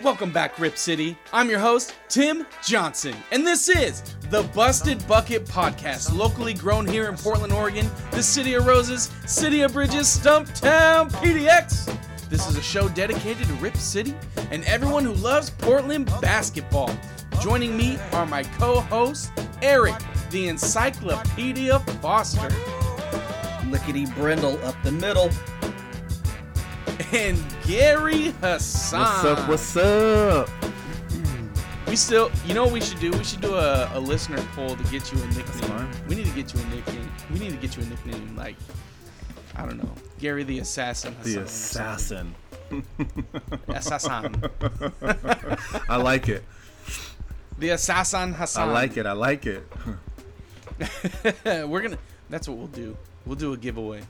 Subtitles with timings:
[0.00, 1.16] Welcome back, Rip City.
[1.32, 7.08] I'm your host, Tim Johnson, and this is the Busted Bucket Podcast, locally grown here
[7.08, 11.96] in Portland, Oregon, the City of Roses, City of Bridges, Stumptown, PDX.
[12.28, 14.14] This is a show dedicated to Rip City
[14.50, 16.90] and everyone who loves Portland basketball.
[17.40, 19.30] Joining me are my co hosts,
[19.60, 19.94] Eric,
[20.30, 22.50] the Encyclopedia Foster,
[23.68, 25.30] Lickety Brindle up the middle.
[27.12, 29.00] And Gary Hassan.
[29.00, 29.48] What's up?
[29.48, 30.48] What's up?
[31.86, 33.10] We still, you know what we should do?
[33.10, 35.90] We should do a, a listener poll to get you a nickname.
[36.08, 37.12] We need to get you a nickname.
[37.30, 38.56] We need to get you a nickname like,
[39.56, 41.14] I don't know, Gary the Assassin.
[41.22, 42.34] The Hassan
[43.68, 44.34] or assassin.
[44.34, 44.42] Assassin.
[45.88, 46.42] I like it.
[47.58, 48.70] The Assassin Hassan.
[48.70, 49.04] I like it.
[49.04, 49.66] I like it.
[51.44, 51.68] it.
[51.68, 51.98] We're gonna.
[52.30, 52.96] That's what we'll do.
[53.26, 54.00] We'll do a giveaway.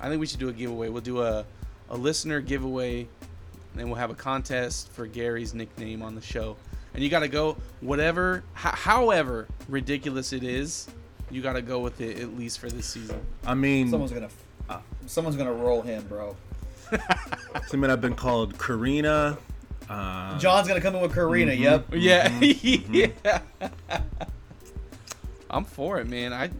[0.00, 0.88] I think we should do a giveaway.
[0.88, 1.44] We'll do a
[1.90, 3.06] a listener giveaway,
[3.76, 6.56] and we'll have a contest for Gary's nickname on the show.
[6.94, 10.88] And you got to go whatever, h- however ridiculous it is.
[11.30, 13.20] You got to go with it at least for this season.
[13.46, 14.28] I mean, Someone's gonna,
[15.06, 16.34] someone's gonna roll him, bro.
[16.92, 19.38] I mean, I've been called Karina.
[19.88, 21.52] Uh, John's gonna come in with Karina.
[21.52, 21.94] Mm-hmm.
[21.94, 22.84] Yep.
[22.92, 23.40] Yeah, yeah.
[25.50, 26.32] I'm for it, man.
[26.32, 26.50] I,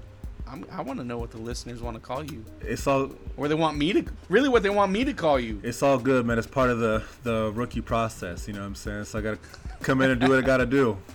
[0.51, 3.47] I'm, I want to know what the listeners want to call you, it's all or
[3.48, 4.05] they want me to.
[4.29, 5.61] Really, what they want me to call you.
[5.62, 6.39] it's all good, man.
[6.39, 8.48] It's part of the the rookie process.
[8.48, 9.05] You know what I'm saying?
[9.05, 9.39] So I gotta
[9.81, 10.97] come in and do what I gotta do.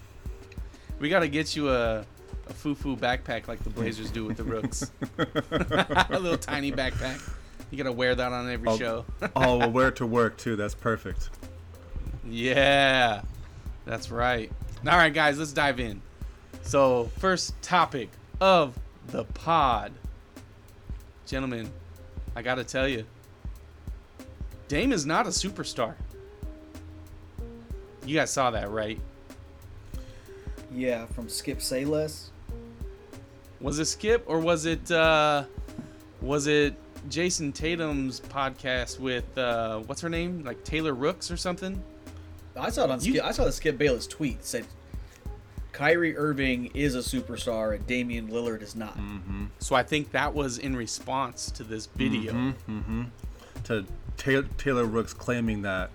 [0.97, 2.05] We got to get you a,
[2.47, 4.91] a foo-foo backpack like the Blazers do with the Rooks.
[5.17, 7.21] a little tiny backpack.
[7.69, 8.77] You got to wear that on every Oh.
[8.77, 9.05] show.
[9.35, 10.55] Oh, we'll wear it to work too.
[10.55, 11.31] That's perfect.
[12.25, 13.23] yeah,
[13.85, 14.49] that's right.
[14.87, 16.01] All right, guys, let's dive in.
[16.63, 18.73] So, first topic of
[19.07, 19.91] the pod.
[21.25, 21.69] Gentlemen,
[22.35, 23.05] I got to tell you,
[24.67, 25.95] Dame is not a superstar.
[28.05, 28.99] You guys saw that, right?
[30.71, 32.29] Yeah, from Skip Bayless.
[33.61, 35.45] Was it Skip or was it uh
[36.21, 36.75] was it
[37.09, 40.43] Jayson Tatum's podcast with uh what's her name?
[40.43, 41.81] Like Taylor Rooks or something?
[42.55, 43.01] I saw it on.
[43.01, 44.65] You- Skip, I saw the Skip Bayless tweet said
[45.75, 48.97] Kyrie Irving is a superstar and Damian Lillard is not.
[48.97, 49.47] Mm-hmm.
[49.59, 52.31] So I think that was in response to this video.
[52.31, 53.03] Mm-hmm.
[53.65, 53.85] To
[54.15, 55.89] Taylor, Taylor Rooks claiming that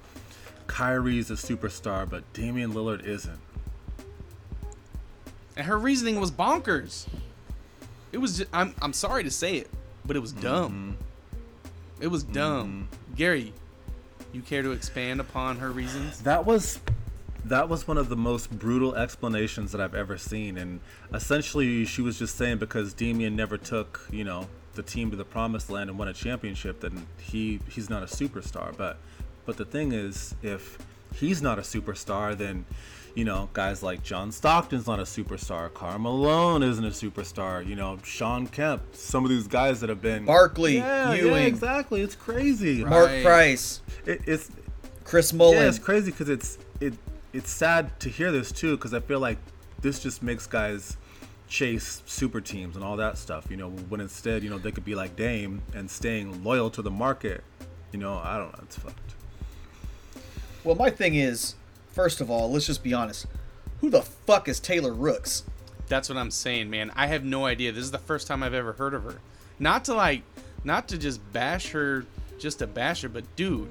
[0.67, 3.39] Kyrie's a superstar, but Damian Lillard isn't.
[5.57, 7.07] And her reasoning was bonkers.
[8.13, 9.71] It was just, I'm I'm sorry to say it,
[10.05, 10.99] but it was dumb.
[12.01, 12.89] It was dumb.
[13.17, 13.55] Gary,
[14.35, 16.21] you care to expand upon her reasons?
[16.21, 16.81] That was
[17.45, 20.81] that was one of the most brutal explanations that I've ever seen, and
[21.13, 25.25] essentially she was just saying because Damian never took you know the team to the
[25.25, 28.77] promised land and won a championship, then he he's not a superstar.
[28.77, 28.99] But
[29.47, 30.79] but the thing is, if
[31.15, 32.65] he's not a superstar, then
[33.15, 37.75] you know guys like John Stockton's not a superstar, Karl Malone isn't a superstar, you
[37.75, 42.03] know Shawn Kemp, some of these guys that have been Barkley, yeah, yeah, exactly.
[42.03, 42.85] It's crazy.
[42.85, 42.91] Right.
[42.91, 44.51] Mark Price, It, it's
[45.05, 45.59] Chris Mullin.
[45.59, 46.95] yeah, it's crazy because it's it
[47.33, 49.39] it's sad to hear this too because I feel like
[49.81, 50.97] this just makes guys
[51.49, 53.47] chase super teams and all that stuff.
[53.51, 56.83] You know, when instead you know they could be like Dame and staying loyal to
[56.83, 57.43] the market.
[57.93, 58.61] You know, I don't know.
[58.63, 59.15] It's fucked.
[60.63, 61.55] Well, my thing is,
[61.93, 63.27] first of all, let's just be honest.
[63.81, 65.45] Who the fuck is Taylor Rooks?
[65.89, 66.93] That's what I'm saying, man.
[66.95, 67.73] I have no idea.
[67.73, 69.21] This is the first time I've ever heard of her.
[69.59, 70.23] Not to like,
[70.63, 72.05] not to just bash her,
[72.39, 73.69] just to bash her, but dude,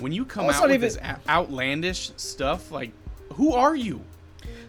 [0.00, 0.98] when you come out with even- this
[1.28, 2.92] outlandish stuff, like,
[3.34, 4.02] who are you?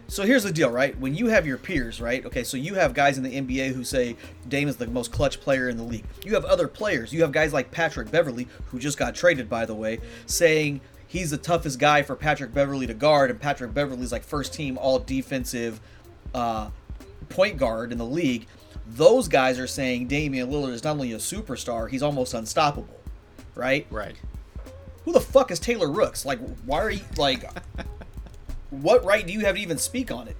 [0.08, 0.98] So here's the deal, right?
[0.98, 2.26] When you have your peers, right?
[2.26, 4.16] Okay, so you have guys in the NBA who say
[4.48, 6.04] Dame is the most clutch player in the league.
[6.24, 7.12] You have other players.
[7.12, 11.30] You have guys like Patrick Beverley, who just got traded, by the way, saying he's
[11.30, 14.98] the toughest guy for Patrick Beverley to guard, and Patrick Beverley's like first team all
[14.98, 15.80] defensive
[16.34, 16.70] uh,
[17.28, 18.46] point guard in the league.
[18.88, 22.98] Those guys are saying Damian Lillard is not only a superstar, he's almost unstoppable,
[23.54, 23.86] right?
[23.90, 24.16] Right.
[25.04, 26.24] Who the fuck is Taylor Rooks?
[26.24, 27.44] Like, why are you like?
[28.70, 30.36] what right do you have to even speak on it?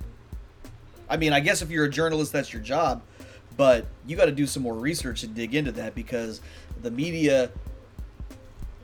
[1.08, 3.02] I mean, I guess if you're a journalist, that's your job,
[3.56, 6.40] but you got to do some more research and dig into that because
[6.82, 7.50] the media,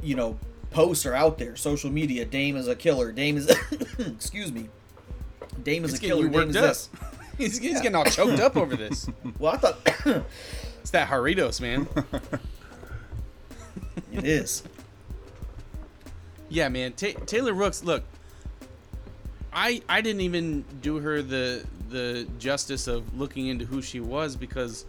[0.03, 0.37] you know,
[0.71, 1.55] posts are out there.
[1.55, 3.13] Social media, Dame is a killer.
[3.13, 3.49] Dame is,
[3.99, 4.69] excuse me,
[5.63, 6.29] Dame is a killer.
[6.29, 6.91] Dame is this.
[7.39, 9.09] he's, he's getting all choked up over this.
[9.39, 10.25] Well, I thought
[10.81, 11.87] It's that Jarritos, man.
[14.13, 14.63] it is.
[16.49, 16.93] Yeah, man.
[16.93, 18.05] Ta Taylor Rooks, look,
[19.53, 24.37] I I didn't even do her the the justice of looking into who she was
[24.37, 24.85] because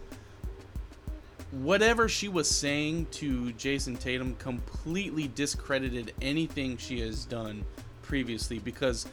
[1.50, 7.64] whatever she was saying to Jayson Tatum completely discredited anything she has done
[8.02, 9.06] previously because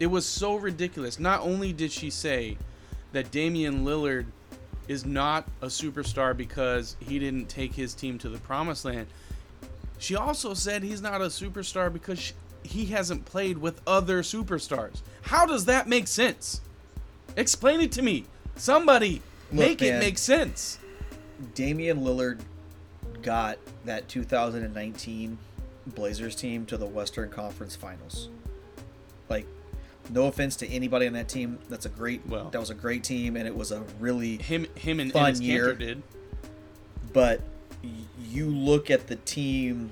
[0.00, 1.18] it was so ridiculous.
[1.18, 2.56] Not only did she say
[3.12, 4.26] that Damian Lillard
[4.88, 9.06] is not a superstar because he didn't take his team to the promised land,
[9.98, 12.32] she also said he's not a superstar because sh
[12.62, 15.02] he hasn't played with other superstars.
[15.22, 16.62] How does that make sense?
[17.36, 18.24] Explain it to me.
[18.56, 19.20] Somebody
[19.52, 20.78] Look, make it make sense.
[21.54, 22.40] Damian Lillard
[23.22, 25.36] got that 2019
[25.88, 28.30] Blazers team to the Western Conference Finals.
[29.28, 29.46] Like,
[30.10, 32.26] no offense to anybody on that team, that's a great.
[32.26, 32.50] Well.
[32.50, 34.36] that was a great team, and it was a really.
[34.38, 35.74] Him him and Fun Enes year.
[35.74, 36.02] Kanter did.
[37.12, 37.46] But y-
[38.28, 39.90] you look at the team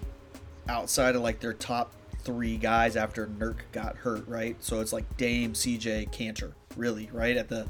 [0.69, 1.93] outside of like their top
[2.23, 4.57] three guys after Nurk got hurt, right?
[4.63, 7.37] So it's like Dame, CJ, Kanter, really, right?
[7.37, 7.67] At the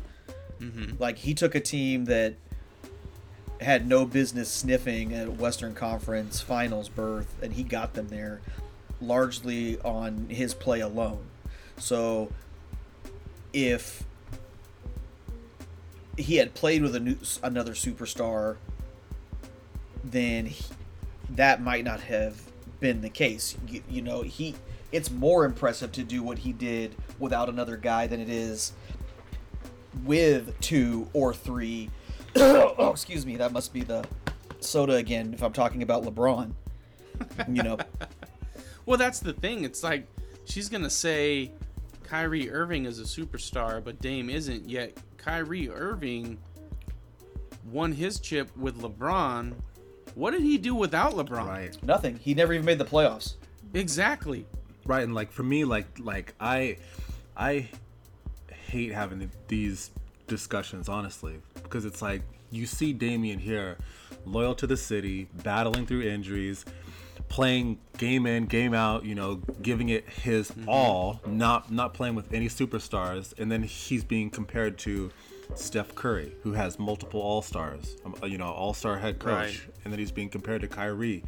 [0.61, 0.95] mm-hmm.
[0.99, 2.35] like he took a team that
[3.61, 8.41] had no business sniffing at Western Conference Finals berth, and he got them there
[9.01, 11.25] largely on his play alone.
[11.79, 12.31] So
[13.53, 14.05] if
[16.17, 18.57] he had played with a new, another superstar,
[20.05, 20.65] then he,
[21.31, 22.41] that might not have
[22.81, 23.57] been the case.
[23.67, 24.55] You, you know, he
[24.91, 28.73] it's more impressive to do what he did without another guy than it is
[30.05, 31.91] with two or three.
[32.37, 34.05] oh, excuse me, that must be the
[34.61, 35.33] soda again.
[35.33, 36.53] If I'm talking about LeBron,
[37.49, 37.79] you know,
[38.87, 39.65] Well, that's the thing.
[39.65, 40.07] It's like
[40.45, 41.53] she's gonna say
[42.05, 44.69] Kyrie Irving is a superstar, but Dame isn't.
[44.69, 46.39] Yet Kyrie Irving
[47.71, 49.55] won his chip with LeBron.
[50.15, 51.47] What did he do without LeBron?
[51.47, 51.83] Right.
[51.83, 52.17] nothing.
[52.17, 53.35] He never even made the playoffs.
[53.75, 54.47] Exactly.
[54.85, 56.77] right and like for me like like i
[57.37, 57.69] i
[58.67, 59.91] hate having these
[60.27, 63.79] discussions honestly because it's like you see damien here
[64.27, 66.65] loyal to the city battling through injuries
[67.29, 70.69] playing game in game out you know giving it his mm-hmm.
[70.69, 75.11] all not not playing with any superstars and then he's being compared to
[75.55, 79.61] Steph Curry, who has multiple All Stars, um, you know, All Star head coach, Right.
[79.85, 81.25] and then he's being compared to Kyrie.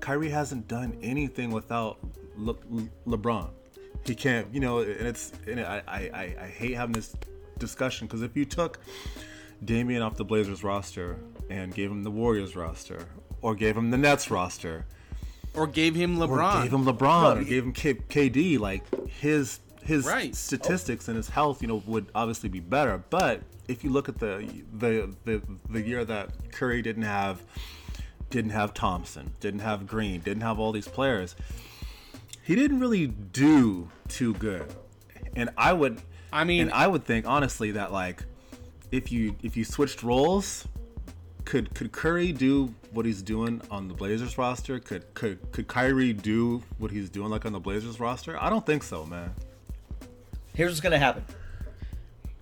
[0.00, 1.98] Kyrie hasn't done anything without
[2.36, 3.50] Le- Le- LeBron.
[4.04, 7.14] He can't, you know, and it's and I I, I, hate having this
[7.58, 8.78] discussion because if you took
[9.64, 11.16] Damian off the Blazers roster
[11.50, 13.06] and gave him the Warriors roster,
[13.42, 14.84] or gave him the Nets roster,
[15.54, 16.62] Or gave him or LeBron.
[16.62, 20.34] gave him LeBron, or gave him K- KD, like his his Right.
[20.34, 23.02] statistics and his health, you know, would obviously be better.
[23.10, 27.42] But if you look at the the the, the year that Curry didn't have
[28.30, 31.36] didn't have Thompson, didn't have Green, didn't have all these players,
[32.42, 34.66] he didn't really do too good.
[35.34, 36.02] And I would
[36.32, 38.24] I mean- and I would think honestly that like
[38.92, 40.66] if you if you switched roles,
[41.44, 44.78] could could Curry do what he's doing on the Blazers roster?
[44.80, 48.40] Could could could Kyrie do what he's doing like on the Blazers roster?
[48.42, 49.32] I don't think so, man.
[50.56, 51.22] Here's what's gonna happen.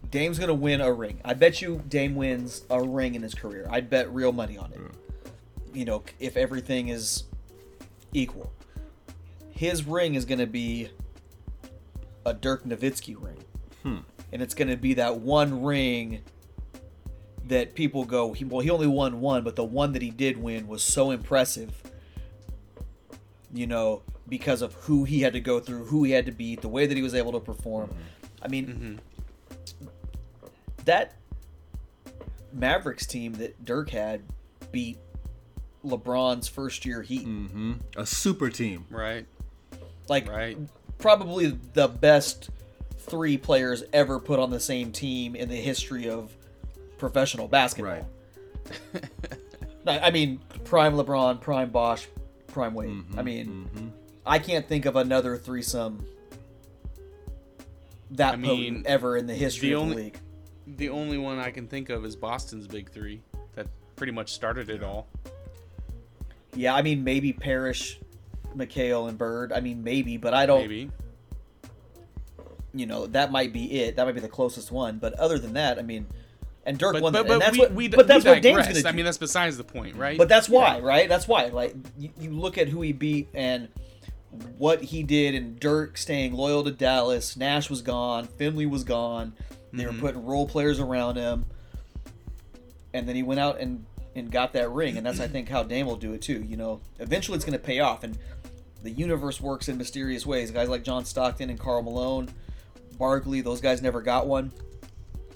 [0.08, 1.20] Dame's gonna win a ring.
[1.24, 3.66] I bet you Dame wins a ring in his career.
[3.68, 4.80] I'd bet real money on it.
[5.76, 7.24] You know, if everything is
[8.12, 8.52] equal,
[9.50, 10.90] his ring is gonna be
[12.24, 13.42] a Dirk Nowitzki ring,
[13.82, 13.98] hmm.
[14.32, 16.22] and it's gonna be that one ring
[17.46, 20.36] that people go, he, well, he only won one, but the one that he did
[20.36, 21.82] win was so impressive.
[23.52, 26.60] You know, because of who he had to go through, who he had to beat,
[26.62, 27.94] the way that he was able to perform.
[28.42, 29.00] I mean,
[30.84, 31.14] that
[32.52, 34.22] Mavericks team that Dirk had
[34.72, 34.98] beat
[35.84, 37.24] LeBron's first year Heat.
[37.24, 38.86] hmm A super team.
[38.90, 39.26] Right.
[40.08, 40.58] Like, Right.
[40.98, 42.50] probably the best
[42.98, 46.34] three players ever put on the same team in the history of
[46.98, 48.06] professional basketball.
[48.94, 49.04] Right.
[50.02, 52.06] I mean, prime LeBron, prime Bosh,
[52.46, 52.88] prime Wade.
[52.90, 53.92] Mm-hmm, I mean,
[54.26, 56.06] I can't think of another threesome
[58.12, 60.18] that I potent mean, ever in the history the of only- the league.
[60.66, 63.20] The only one I can think of is Boston's big three.
[63.54, 63.66] That
[63.96, 65.06] pretty much started it all.
[66.54, 68.00] Yeah, I mean, maybe Parish,
[68.56, 69.52] McHale, and Bird.
[69.52, 70.60] I mean, maybe, but I don't.
[70.62, 70.90] Maybe.
[72.72, 73.96] You know, that might be it.
[73.96, 74.96] That might be the closest one.
[74.98, 76.06] But other than that, I mean,
[76.64, 77.12] and Dirk But, won.
[77.12, 77.72] but, but that's we, what.
[77.74, 78.82] we, but that's we what Dame's digress.
[78.82, 80.16] gonna I mean, that's besides the point, right?
[80.16, 81.10] But that's why, right?
[81.10, 81.46] That's why.
[81.48, 83.68] Like you, you look at who he beat and
[84.58, 87.36] what he did, and Dirk staying loyal to Dallas.
[87.36, 88.26] Nash was gone.
[88.26, 89.32] Finley was gone.
[89.72, 91.46] They were putting role players around him,
[92.92, 94.96] and then he went out and and got that ring.
[94.96, 96.44] And that's I think how Dame will do it too.
[96.48, 98.16] You know, eventually it's going to pay off, and
[98.82, 100.52] the universe works in mysterious ways.
[100.52, 102.28] Guys like John Stockton and Karl Malone,
[102.98, 104.52] Barkley, those guys never got one,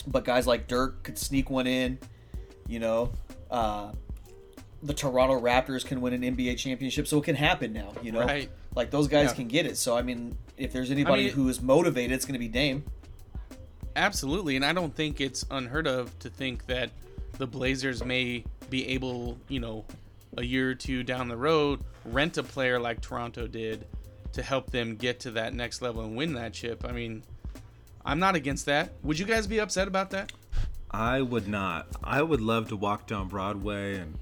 [0.06, 1.98] but guys like Dirk could sneak one in.
[2.68, 3.12] You know.
[3.50, 3.90] Uh,
[4.82, 7.92] the Toronto Raptors can win an NBA championship, so it can happen now.
[8.02, 8.48] You know, Right.
[8.74, 9.34] Like those guys Yeah.
[9.34, 9.76] can get it.
[9.76, 12.84] So I mean, if there's anybody mean- who is motivated, it's going to be Dame.
[13.96, 16.90] Absolutely, and I don't think it's unheard of to think that
[17.38, 19.84] the Blazers may be able, you know,
[20.36, 23.86] a year or two down the road, rent a player like Toronto did
[24.34, 26.84] to help them get to that next level and win that chip.
[26.84, 27.22] I mean,
[28.04, 28.92] I'm not against that.
[29.02, 30.30] Would you guys be upset about that?
[30.90, 31.88] I would not.
[32.04, 34.16] I would love to walk down Broadway and,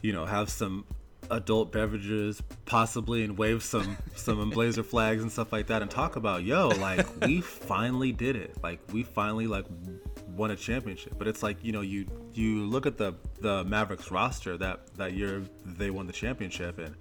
[0.00, 0.84] you know, have some
[1.30, 6.16] adult beverages, possibly, and wave some some Blazer flags and stuff like that, and talk
[6.16, 8.56] about, yo, like we finally did it.
[8.62, 9.66] Like we finally like
[10.36, 11.14] won a championship.
[11.18, 15.12] But it's like you know, you you look at the the Mavericks roster that that
[15.12, 16.94] year they won the championship, and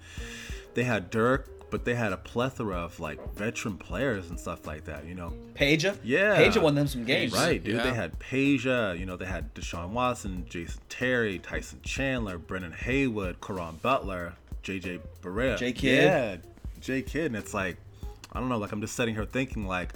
[0.73, 1.49] they had Dirk.
[1.71, 5.33] But they had a plethora of like veteran players and stuff like that, you know.
[5.55, 6.37] Peja, Yeah.
[6.37, 7.33] Peja won them some games.
[7.33, 7.75] Right, dude.
[7.77, 7.83] Yeah.
[7.83, 12.73] They had Peja, uh, you know, they had Deshaun Watson, Jason Terry, Tyson Chandler, Brendan
[12.73, 15.57] Haywood, Caron Butler, JJ Barea.
[15.57, 15.71] J.
[15.71, 16.03] Kidd.
[16.03, 16.37] Yeah,
[16.81, 17.27] J Kidd.
[17.27, 17.77] And it's like,
[18.33, 19.93] I don't know, like I'm just sitting here thinking like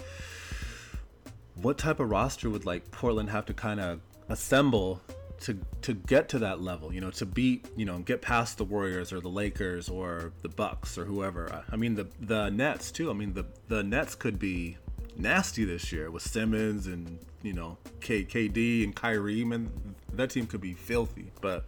[1.56, 5.02] what type of roster would like Portland have to kind of assemble
[5.42, 8.64] to to get to that level, you know, to beat, you know, get past the
[8.64, 11.52] Warriors or the Lakers or the Bucks or whoever.
[11.54, 13.10] I- I mean the the Nets too.
[13.10, 14.78] I mean the the Nets could be
[15.18, 19.44] nasty this year with Simmons and you know K, KD and Kyrie.
[19.44, 19.72] Man,
[20.14, 21.64] that team could be filthy, but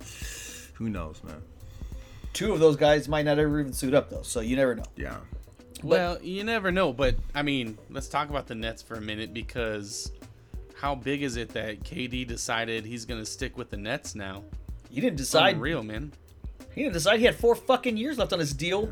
[0.76, 1.42] who knows, man?
[2.34, 4.84] Two of those guys might not ever even suit up though, so you never know.
[4.96, 5.18] Yeah,
[5.84, 9.34] Well, you never know, but I mean, let's talk about the Nets for a minute
[9.34, 10.12] because
[10.80, 14.44] how big is it that KD decided he's going to stick with the Nets now?
[14.90, 15.56] He didn't decide.
[15.56, 16.12] Unreal, man.
[16.74, 17.20] He didn't decide.
[17.20, 18.92] He had four fucking years left on his deal,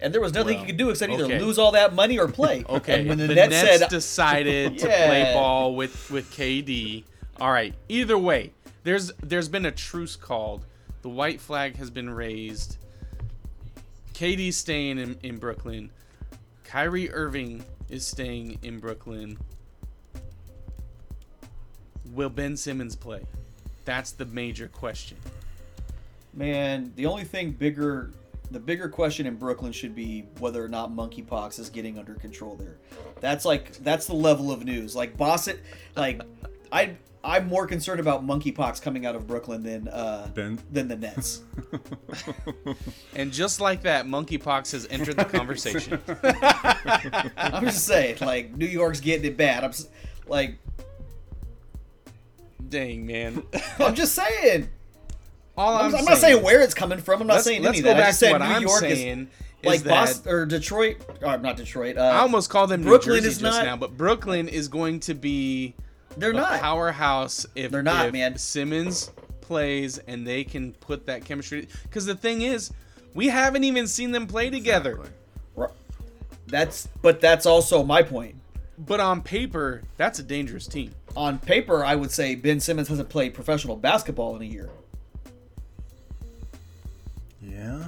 [0.00, 1.40] and there was nothing Well, he could do except either okay.
[1.40, 2.64] lose all that money or play.
[2.68, 5.06] Okay, And when the, the, Nets, Nets, said, decided to Yeah.
[5.06, 7.04] play ball with with KD.
[7.40, 7.74] All right.
[7.88, 8.52] Either way,
[8.84, 10.64] there's there's been a truce called.
[11.02, 12.78] The white flag has been raised.
[14.14, 15.90] KD's staying in, in Brooklyn.
[16.62, 19.36] Kyrie Irving is staying in Brooklyn.
[22.14, 23.22] Will Ben Simmons play?
[23.84, 25.18] That's the major question.
[26.32, 28.10] Man, the only thing bigger,
[28.50, 32.56] the bigger question in Brooklyn should be whether or not monkeypox is getting under control
[32.56, 32.76] there.
[33.20, 34.96] That's like that's the level of news.
[34.96, 35.58] Like Boston,
[35.96, 36.22] like
[36.72, 40.58] I I'm more concerned about monkeypox coming out of Brooklyn than uh Ben?
[40.70, 41.42] than the Nets.
[43.16, 46.00] And just like that, monkeypox has entered the conversation.
[47.36, 49.62] I'm just saying, like New York's getting it bad.
[49.62, 49.72] I'm
[50.26, 50.58] like
[52.74, 53.44] Dang, man.
[53.78, 54.68] I'm just saying.
[55.56, 57.20] All I'm, I'm, I'm not saying where it's coming from.
[57.20, 58.02] I'm not let's, saying let's any go of that.
[58.02, 59.20] I back just to said what New I'm York saying.
[59.62, 60.96] is like that Boston or Detroit.
[61.22, 61.96] Or not Detroit.
[61.96, 64.66] Uh, I almost called them New Brooklyn Jersey is just not- now, but Brooklyn is
[64.66, 65.76] going to be
[66.16, 66.60] they're a not.
[66.60, 68.36] powerhouse if They're not, if man.
[68.38, 71.68] Simmons plays and they can put that chemistry.
[71.84, 72.72] Because the thing is,
[73.14, 74.94] we haven't even seen them play together.
[74.94, 75.76] Exactly.
[76.48, 78.34] That's but that's also my point.
[78.76, 80.90] But on paper, that's a dangerous team.
[81.16, 84.68] On paper, I would say Ben Simmons hasn't played professional basketball in a year.
[87.42, 87.84] Yeah.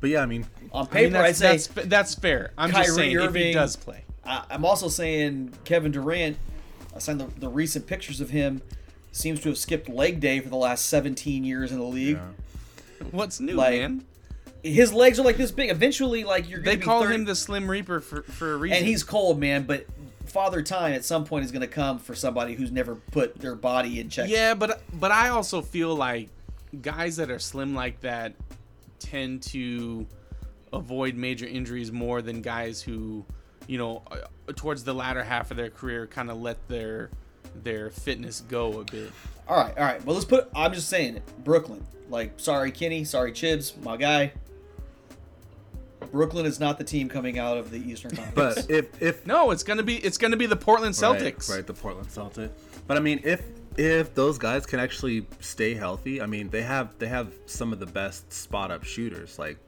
[0.00, 2.52] But yeah, I mean, On I paper, mean, that's, I'd say that's, that's fair.
[2.56, 4.04] I'm just Kyrie saying if he does play.
[4.24, 6.38] I, I'm also saying Kevin Durant.
[6.94, 8.62] I signed the, the recent pictures of him.
[9.12, 12.16] Seems to have skipped leg day for the last 17 years in the league.
[12.16, 13.06] Yeah.
[13.10, 14.04] What's new, Like, man?
[14.62, 15.70] His legs are like this big.
[15.70, 18.56] Eventually, like you're They gonna be call 30 him the Slim Reaper for, for a
[18.56, 18.76] reason.
[18.78, 19.64] and he's cold, man.
[19.64, 19.86] But
[20.30, 23.54] Father Time at some point is going to come for somebody who's never put their
[23.54, 24.28] body in check.
[24.28, 26.28] Yeah, but but I also feel like
[26.80, 28.34] guys that are slim like that
[28.98, 30.06] tend to
[30.72, 33.24] avoid major injuries more than guys who,
[33.66, 37.10] you know, uh, towards the latter half of their career kind of let their
[37.62, 39.10] their fitness go a bit.
[39.48, 40.04] All right, all right.
[40.04, 40.48] Well, let's put.
[40.54, 41.44] I'm just saying it.
[41.44, 41.84] Brooklyn.
[42.08, 43.04] Like, sorry, Kenny.
[43.04, 44.32] Sorry, Chibs, my guy.
[46.12, 48.34] Brooklyn is not the team coming out of the Eastern Conference.
[48.62, 51.48] but if if No, it's gonna be it's gonna be the Portland Celtics.
[51.48, 52.50] Right, right, the Portland Celtics.
[52.86, 53.42] But I mean, if
[53.76, 57.78] if those guys can actually stay healthy, I mean, they have they have some of
[57.80, 59.38] the best spot up shooters.
[59.38, 59.58] Like,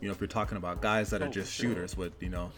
[0.00, 1.70] you know, if you're talking about guys that are Oh, just sure.
[1.70, 2.52] shooters with you know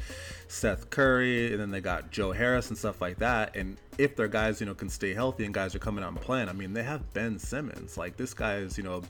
[0.48, 3.54] Seth Curry, and then they got Joe Harris and stuff like that.
[3.56, 6.20] And if their guys, you know, can stay healthy and guys are coming out and
[6.20, 7.96] playing, I mean, they have Ben Simmons.
[7.96, 9.02] Like this guy is, you know,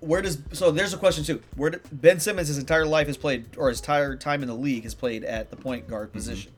[0.00, 0.70] Where does so?
[0.70, 1.42] There's a question too.
[1.56, 4.54] Where did, Ben Simmons his entire life has played, or his entire time in the
[4.54, 6.18] league has played at the point guard mm-hmm.
[6.18, 6.52] position.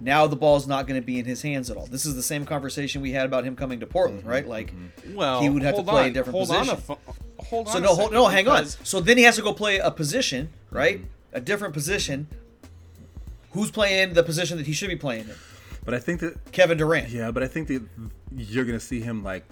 [0.00, 1.86] Now the ball's not going to be in his hands at all.
[1.86, 4.30] This is the same conversation we had about him coming to Portland, mm-hmm.
[4.30, 4.46] right?
[4.46, 5.14] Like, mm-hmm.
[5.14, 6.70] Well, he would have to play on, a different hold position.
[6.70, 6.98] On a fu-
[7.38, 7.72] hold on.
[7.72, 8.66] so a no, hold, no, hang on.
[8.66, 11.00] So then he has to go play a position, right?
[11.32, 12.26] A different position.
[13.52, 15.36] Who's playing the position that he should be playing in?
[15.84, 17.08] but I think that Kevin Durant.
[17.10, 17.82] Yeah, but I think that
[18.34, 19.44] you're gonna see him like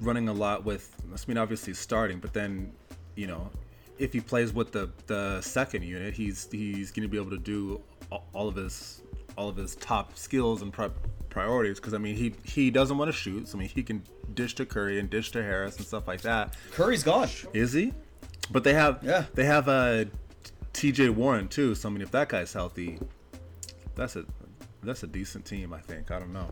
[0.00, 0.94] running a lot with.
[1.12, 2.72] I mean, obviously starting, but then
[3.16, 3.50] you know,
[3.98, 7.38] if he plays with the the second unit, he's he's going to be able to
[7.38, 7.80] do
[8.32, 9.02] all of his
[9.36, 10.90] all of his top skills and pri-
[11.30, 11.78] priorities.
[11.78, 13.48] Because I mean, he he doesn't want to shoot.
[13.48, 14.02] So I mean, he can
[14.34, 16.56] dish to Curry and dish to Harris and stuff like that.
[16.72, 17.28] Curry's gone.
[17.52, 17.92] Is he?
[18.50, 19.24] But they have Yeah.
[19.34, 20.04] they have a uh,
[20.72, 21.08] T.J.
[21.10, 21.74] Warren too.
[21.74, 22.98] So I mean, if that guy's healthy,
[23.94, 24.24] that's a
[24.82, 25.72] that's a decent team.
[25.72, 26.10] I think.
[26.12, 26.48] I don't know.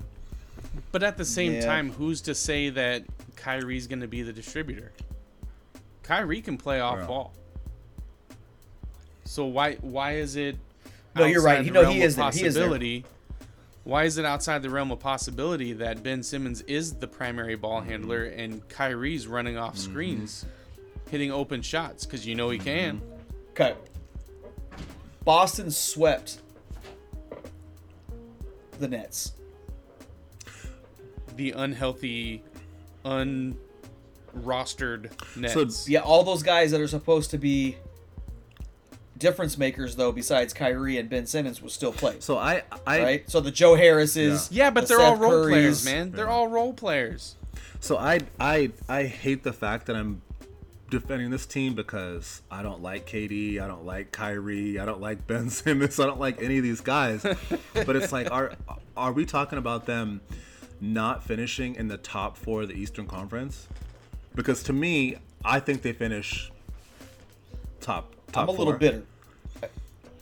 [0.92, 1.64] But at the same Yeah.
[1.66, 3.04] time, who's to say that
[3.37, 4.92] Kyrie's going to be the distributor?
[6.02, 7.32] Kyrie can play off ball.
[9.25, 10.56] So why why is it?
[11.14, 11.58] No, you're right.
[11.58, 12.30] outside You the know, he realm of is there.
[12.30, 12.62] He is there.
[12.64, 13.04] possibility-
[13.85, 17.80] Why is it outside the realm of possibility that Ben Simmons is the primary ball
[17.80, 17.90] Mm-hmm.
[17.90, 20.44] handler and Kyrie's running off screens,
[21.11, 22.04] hitting open shots?
[22.04, 23.00] Because you know he can.
[23.50, 23.75] Okay.
[25.25, 26.38] Boston swept
[28.78, 29.32] the Nets.
[31.37, 32.43] The unhealthy,
[33.05, 33.57] unrostered
[35.37, 35.55] Nets.
[35.55, 37.76] So, Yeah, all those guys that are supposed to be
[39.19, 42.16] difference makers, though, besides Kyrie and Ben Simmons, will still play.
[42.21, 43.31] So I I right?
[43.31, 44.49] So the Joe Harrises.
[44.50, 45.49] yeah, but the they're all role Currys.
[45.50, 46.11] players, man.
[46.12, 46.33] They're Yeah.
[46.33, 47.37] all role players.
[47.81, 50.23] So I I I hate the fact that I'm
[50.90, 55.26] defending this team because I don't like KD, I don't like Kyrie, I don't like
[55.26, 57.23] Ben Simmons, I don't like any of these guys.
[57.75, 58.52] but it's like are
[58.97, 60.21] are we talking about them
[60.80, 63.66] not finishing in the top 4 of the Eastern Conference?
[64.35, 66.50] Because to me, I think they finish
[67.80, 69.02] top top I'm a little bitter.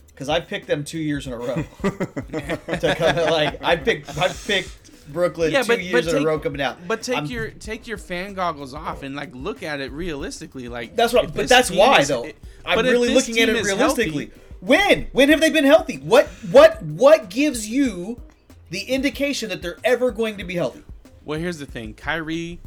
[0.07, 1.55] Because I picked them two years in a row.
[1.81, 6.23] to kind of like I picked I picked Brooklyn Yeah, two but- years but in
[6.23, 6.77] a row coming out.
[6.87, 10.69] But take I'm- your take your fan goggles off and like look at it realistically.
[10.69, 11.33] Like That's what.
[11.33, 12.23] But that's why, is- though.
[12.23, 14.27] it- I'm but really looking at it realistically.
[14.27, 15.07] healthy- when?
[15.11, 15.97] When have they been healthy?
[15.97, 16.27] What?
[16.49, 16.81] What?
[16.81, 18.21] What gives you
[18.69, 20.83] the indication that they're ever going to be healthy?
[21.25, 22.59] well, here's the thing, Kyrie.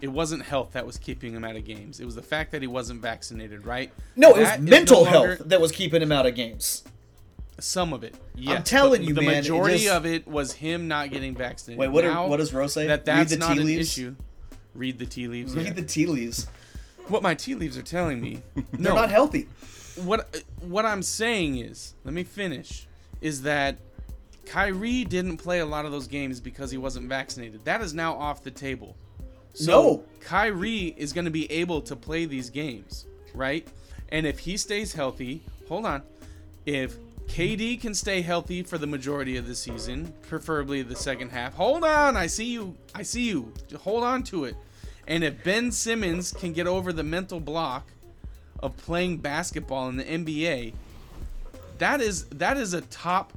[0.00, 2.00] It wasn't health that was keeping him out of games.
[2.00, 3.92] It was the fact that he wasn't vaccinated, right?
[4.16, 6.82] No, it was mental no health that was keeping him out of games.
[7.60, 8.56] Some of it, yes.
[8.56, 11.78] I'm telling you, the man, it majority just- of it was him not getting vaccinated.
[11.78, 12.04] Wait, what?
[12.04, 12.88] Now Are, what does Rose say?
[12.88, 13.88] That Read that's the not tea an leaves.
[13.96, 14.16] issue.
[14.74, 15.54] Read the tea leaves.
[15.54, 15.72] Read yeah.
[15.74, 16.48] the tea leaves.
[17.06, 18.42] What my tea leaves are telling me.
[18.54, 19.48] They're no, not healthy.
[20.02, 22.88] what what I'm saying is, let me finish,
[23.20, 23.76] is that
[24.46, 27.64] Kyrie didn't play a lot of those games because he wasn't vaccinated.
[27.64, 28.96] That is now off the table.
[29.54, 30.04] So No.
[30.20, 33.66] Kyrie is going to be able to play these games, right?
[34.10, 36.02] And if he stays healthy, hold on.
[36.66, 41.54] If KD can stay healthy for the majority of the season, preferably the second half.
[41.54, 42.76] Hold on, I see you.
[42.94, 43.52] I see you.
[43.80, 44.56] Hold on to it.
[45.06, 47.88] And if Ben Simmons can get over the mental block
[48.60, 50.74] of playing basketball in the NBA,
[51.78, 53.32] that is that is a top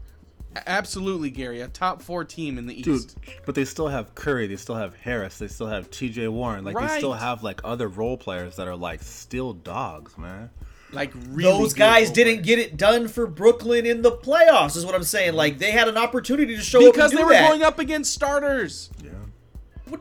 [0.67, 3.17] absolutely Gary, a top 4 team in the Dude, East.
[3.45, 6.27] but they still have Curry, they still have Harris, they still have T.J.
[6.29, 6.63] Warren.
[6.63, 10.49] Like they still have like other role players that are like still dogs, man.
[10.91, 12.45] Like really Those guys didn't players.
[12.45, 14.77] get it done for Brooklyn in the playoffs.
[14.77, 15.33] Is what I'm saying.
[15.33, 17.49] Like they had an opportunity to show up because and they were that.
[17.49, 18.89] going up against starters.
[19.03, 19.11] Yeah.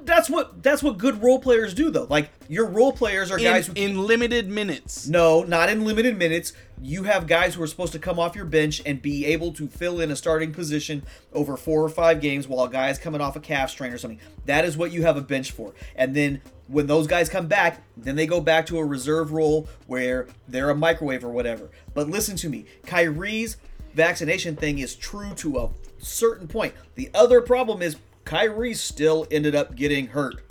[0.05, 2.07] That's what that's what good role players do though.
[2.09, 5.07] Like your role players are in, guys who in limited minutes.
[5.07, 6.53] No, not in limited minutes.
[6.81, 9.69] You have guys who are supposed to come off your bench and be able to
[9.69, 13.37] fill in a starting position over four or five games while a guy's coming off
[13.37, 14.21] a calf strain or something.
[14.47, 15.75] That is what you have a bench for.
[15.97, 19.69] And then when those guys come back, then they go back to a reserve role
[19.87, 21.71] where they're a microwave or whatever.
[21.93, 22.65] But listen to me.
[22.87, 23.59] Kyrie's
[23.95, 26.75] vaccination thing is true to a certain point.
[26.95, 30.43] The other problem is Kyrie still ended up getting hurt.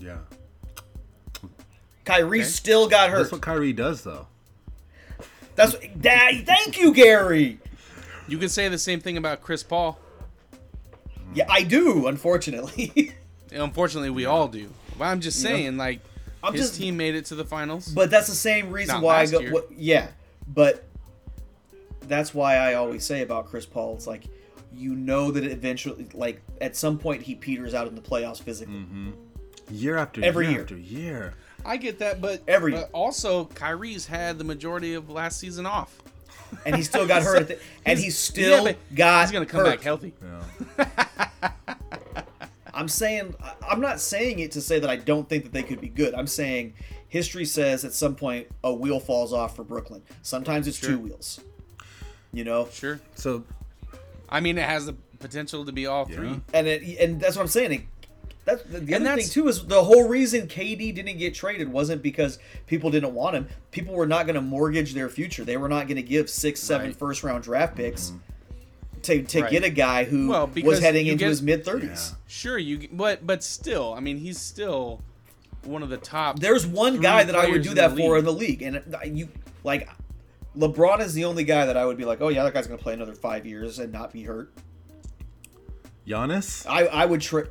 [0.00, 0.18] Yeah.
[2.04, 3.18] Kyrie still got hurt.
[3.18, 4.26] That's what Kyrie does though.
[5.56, 7.58] That's that, thank you, Gary.
[8.28, 9.98] You can say the same thing about Chris Paul.
[11.34, 12.06] Yeah, I do.
[12.06, 13.12] Unfortunately,
[13.52, 14.70] Unfortunately, we all do.
[14.98, 16.00] But I'm just You know, saying, like,
[16.42, 17.88] I'm his just- team made it to the finals.
[17.88, 19.40] but that's the same reason Not why I go.
[19.40, 19.52] year.
[19.52, 20.08] What, yeah,
[20.46, 20.84] but
[22.02, 23.94] that's why I always say about Chris Paul.
[23.96, 24.24] It's like
[24.72, 28.74] you know that eventually, like at some point, he peters out in the playoffs physically.
[28.74, 29.10] Mm-hmm.
[29.70, 30.60] Year after Every year year.
[30.62, 31.34] after year.
[31.66, 36.00] I get that, but Every- but also Kyrie's had the majority of last season off.
[36.64, 39.22] And he still got hurt, at the, and he He's- still yeah, got.
[39.22, 39.66] He's gonna come hurt.
[39.66, 40.14] back healthy.
[40.78, 40.88] Yeah.
[42.74, 45.62] I'm saying I- I'm not saying it to say that I don't think that they
[45.62, 46.14] could be good.
[46.14, 46.74] I'm saying
[47.08, 50.02] history says at some point a wheel falls off for Brooklyn.
[50.22, 50.90] Sometimes it's Sure.
[50.90, 51.40] two wheels.
[52.32, 53.00] You know, Sure.
[53.14, 53.44] So
[54.28, 56.40] I mean, it has the potential to be all three.
[56.54, 57.72] and it, and that's what I'm saying.
[57.72, 57.80] It,
[58.44, 61.34] that's the, the And other thing that's- too is the whole reason KD didn't get
[61.34, 63.48] traded wasn't because people didn't want him.
[63.72, 65.44] People were not going to mortgage their future.
[65.44, 66.96] They were not going to give six, seven Right.
[66.96, 69.00] first round draft picks mm-hmm.
[69.02, 69.50] to to Right.
[69.50, 72.14] get a guy who Well, was heading into get- his mid thirties.
[72.26, 75.02] Sure, you but but still, I mean, he's still
[75.64, 76.38] one of the top.
[76.38, 78.18] There's one guy that I would do that the for league.
[78.20, 79.28] in the league, and you
[79.64, 79.88] like
[80.56, 82.80] LeBron is the only guy that I would be like, oh yeah, that guy's gonna
[82.82, 84.52] play another five years and not be hurt.
[86.06, 86.66] Giannis.
[86.68, 87.44] I I would try.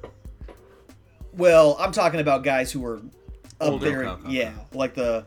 [1.33, 3.85] Well, I'm talking about guys who were up Older.
[3.89, 5.25] there, Okay, okay, yeah, like the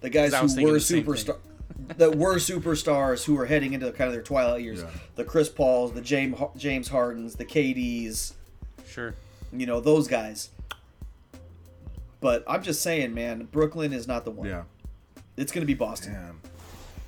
[0.00, 1.38] the guys 'Cause I was who were the superstar.
[1.96, 4.82] That were superstars who were heading into kind of their twilight years.
[4.82, 4.90] Yeah.
[5.16, 8.34] The Chris Pauls, the James James Hardens, the KDs,
[8.86, 9.14] Sure.
[9.52, 10.50] you know those guys.
[12.20, 14.48] But I'm just saying, man, Brooklyn is not the one.
[14.48, 14.62] Yeah.
[15.36, 16.12] It's going to be Boston.
[16.12, 16.40] Damn.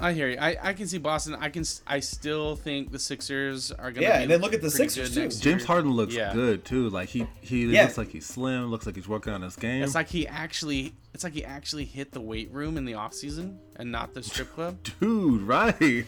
[0.00, 0.36] I hear you.
[0.38, 1.36] I, I can see Boston.
[1.36, 1.60] I can.
[1.60, 4.06] s- I still think the Sixers are gonna.
[4.06, 5.20] Yeah, be and then look at the Sixers, too.
[5.22, 5.64] next James.
[5.64, 6.32] Harden looks Yeah.
[6.34, 6.90] good too.
[6.90, 7.84] Like he he Yeah.
[7.84, 8.70] looks like he's slim.
[8.70, 9.82] Looks like he's working on his game.
[9.84, 10.94] It's like he actually.
[11.14, 14.22] It's like he actually hit the weight room in the off season and not the
[14.24, 14.78] strip club.
[14.98, 15.76] Dude, right?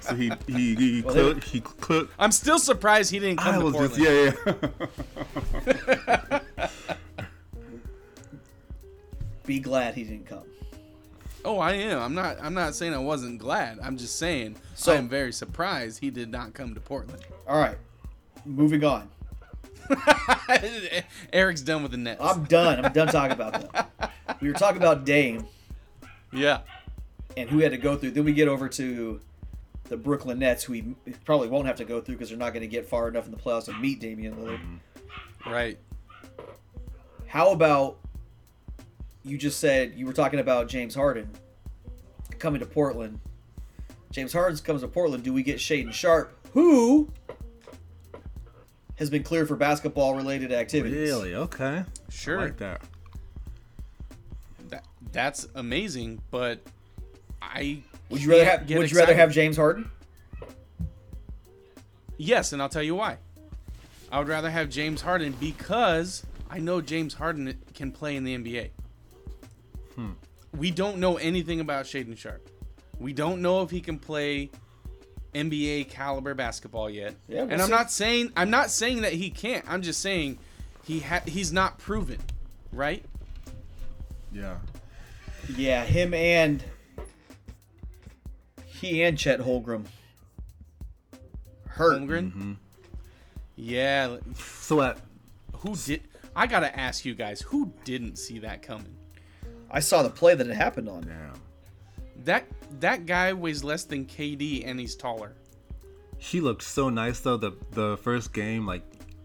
[0.00, 1.44] so he he he Well, cooked.
[1.44, 2.12] He cooked.
[2.18, 3.94] I'm still surprised he didn't come I to was Portland.
[4.04, 4.46] just
[5.66, 6.40] yeah yeah.
[9.46, 10.42] Be glad he didn't come.
[11.44, 12.00] Oh, I am.
[12.00, 12.38] I'm not.
[12.40, 13.78] I'm not saying I wasn't glad.
[13.82, 17.22] I'm just saying So- I am very surprised he did not come to Portland.
[17.46, 17.76] All right,
[18.44, 19.08] moving on.
[21.32, 22.20] Eric's done with the Nets.
[22.22, 22.82] I'm done.
[22.84, 24.12] I'm done talking about that.
[24.40, 25.46] We were talking about Dame
[26.32, 26.60] yeah.
[27.36, 28.12] and who had to go through.
[28.12, 29.20] Then we get over to
[29.84, 30.94] the Brooklyn Nets, who we
[31.26, 33.30] probably won't have to go through because they're not going to get far enough in
[33.30, 34.60] the playoffs to meet Damian Lillard.
[35.46, 35.78] Right.
[37.26, 37.98] How about
[39.24, 41.28] you just said you were talking about James Harden
[42.38, 43.18] coming to Portland?
[44.12, 45.24] James Harden comes to Portland.
[45.24, 47.10] Do we get Shaedon Sharpe, who
[48.96, 50.96] has been cleared for basketball related activities?
[50.96, 51.34] Really?
[51.34, 51.82] Okay.
[52.10, 52.38] Sure.
[52.38, 52.82] I like that.
[54.68, 56.60] That, that's amazing, but
[57.42, 59.90] I Would you rather have get Would you rather have James Harden?
[62.16, 63.18] Yes, and I'll tell you why.
[64.12, 68.36] I would rather have James Harden because I know James Harden can play in the
[68.36, 68.70] NBA.
[69.96, 70.10] Hmm.
[70.56, 72.48] We don't know anything about Shaedon Sharpe.
[72.98, 74.50] We don't know if he can play
[75.34, 77.14] NBA caliber basketball yet.
[77.28, 77.72] Yeah, we'll and I'm see.
[77.72, 79.64] not saying I'm not saying that he can't.
[79.68, 80.38] I'm just saying
[80.84, 82.18] he ha- he's not proven,
[82.72, 83.04] right?
[84.32, 84.56] Yeah.
[85.56, 86.62] Yeah, him and
[88.64, 89.86] he and Chet Holmgren
[91.66, 92.00] hurt.
[92.00, 92.28] Holmgren.
[92.30, 92.52] Mm-hmm.
[93.56, 94.98] Yeah, So at
[95.58, 96.02] who did?
[96.36, 98.93] I gotta ask you guys, who didn't see that coming?
[99.70, 101.02] I saw the play that it happened on.
[101.02, 101.34] damn.
[102.24, 102.46] That
[102.80, 105.32] that guy weighs less than KD and he's taller.
[106.18, 107.36] He looked so nice though.
[107.36, 108.82] The the first game, like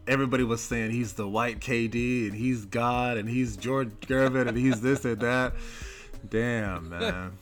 [0.07, 4.57] everybody was saying he's the white KD and he's God and he's George Gervin and
[4.57, 5.53] he's this and that.
[6.29, 7.37] Damn man.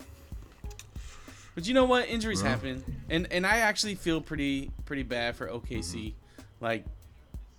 [1.54, 2.08] But you know what?
[2.08, 5.80] Injuries happen, and and I actually feel pretty pretty bad for OKC.
[5.80, 6.44] Mm-hmm.
[6.60, 6.84] Like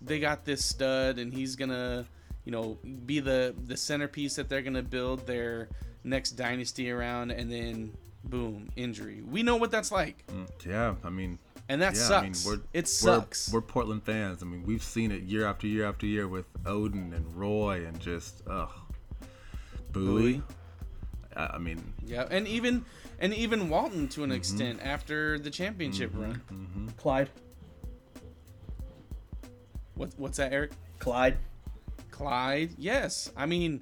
[0.01, 2.05] they got this stud, and he's gonna
[2.49, 5.69] you know be the the centerpiece that they're gonna build their
[6.03, 9.21] next dynasty around, and then boom, injury.
[9.21, 11.37] We know what that's like, Mm, Yeah, I mean,
[11.69, 12.47] and that yeah, sucks.
[12.47, 13.53] I mean, we're it we're- sucks.
[13.53, 14.41] We're, Portland fans.
[14.41, 17.99] I mean, we've seen it year after year after year with Oden and Roy and
[17.99, 18.71] just ugh,
[19.91, 20.03] Bowie.
[20.37, 20.43] Bowie.
[21.35, 22.83] I, I mean, yeah, and even
[23.19, 24.31] and even Walton to Mm-hmm.
[24.31, 26.41] an extent after the championship run.
[26.97, 27.29] Clyde.
[29.93, 30.71] What what's that, Eric?
[30.97, 31.37] Clyde.
[32.19, 33.31] Clyde, yes.
[33.37, 33.81] I mean,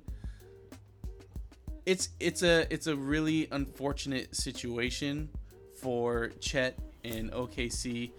[1.87, 5.27] it's it's a it's a really unfortunate situation
[5.73, 8.11] for Chet and OKC.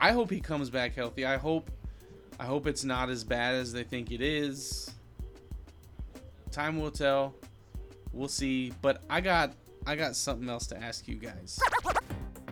[0.00, 1.26] I hope he comes back healthy.
[1.26, 1.70] I hope
[2.40, 4.90] I hope it's not as bad as they think it is.
[6.50, 7.34] Time will tell.
[8.14, 8.72] We'll see.
[8.80, 9.52] But I got
[9.86, 11.60] I got something else to ask you guys.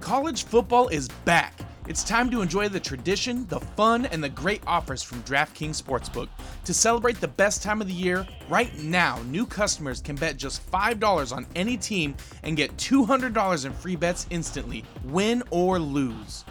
[0.00, 1.63] College football is back.
[1.86, 6.28] It's time to enjoy the tradition, the fun, and the great offers from DraftKings Sportsbook.
[6.64, 10.66] To celebrate the best time of the year, right now, new customers can bet just
[10.70, 16.46] $5 on any team and get $200 in free bets instantly, win or lose.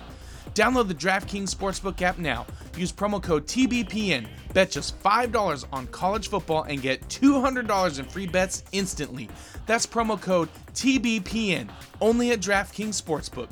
[0.54, 2.46] Download the DraftKings Sportsbook app now.
[2.78, 4.28] Use promo code TBPN.
[4.54, 9.30] Bet just $5 on college football and get $200 in free bets instantly.
[9.66, 11.70] That's promo code TBPN
[12.02, 13.50] only at DraftKings Sportsbook.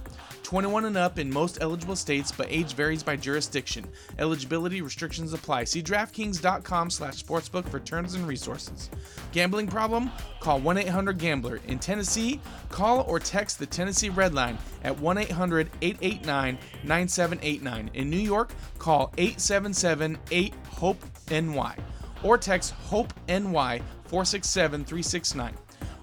[0.52, 3.86] 21 and up in most eligible states, but age varies by jurisdiction.
[4.20, 5.64] Eligibility restrictions apply.
[5.64, 8.90] See DraftKings.com slash sportsbook for terms and resources.
[9.32, 10.12] Gambling problem?
[10.42, 11.62] Call 1-800-GAMBLER.
[11.68, 17.90] In Tennessee, call or text the Tennessee Red Line at 1-800-889-9789.
[17.94, 21.76] In New York, call 877-8-HOPE-NY
[22.24, 25.54] or text HOPE-NY 467-369.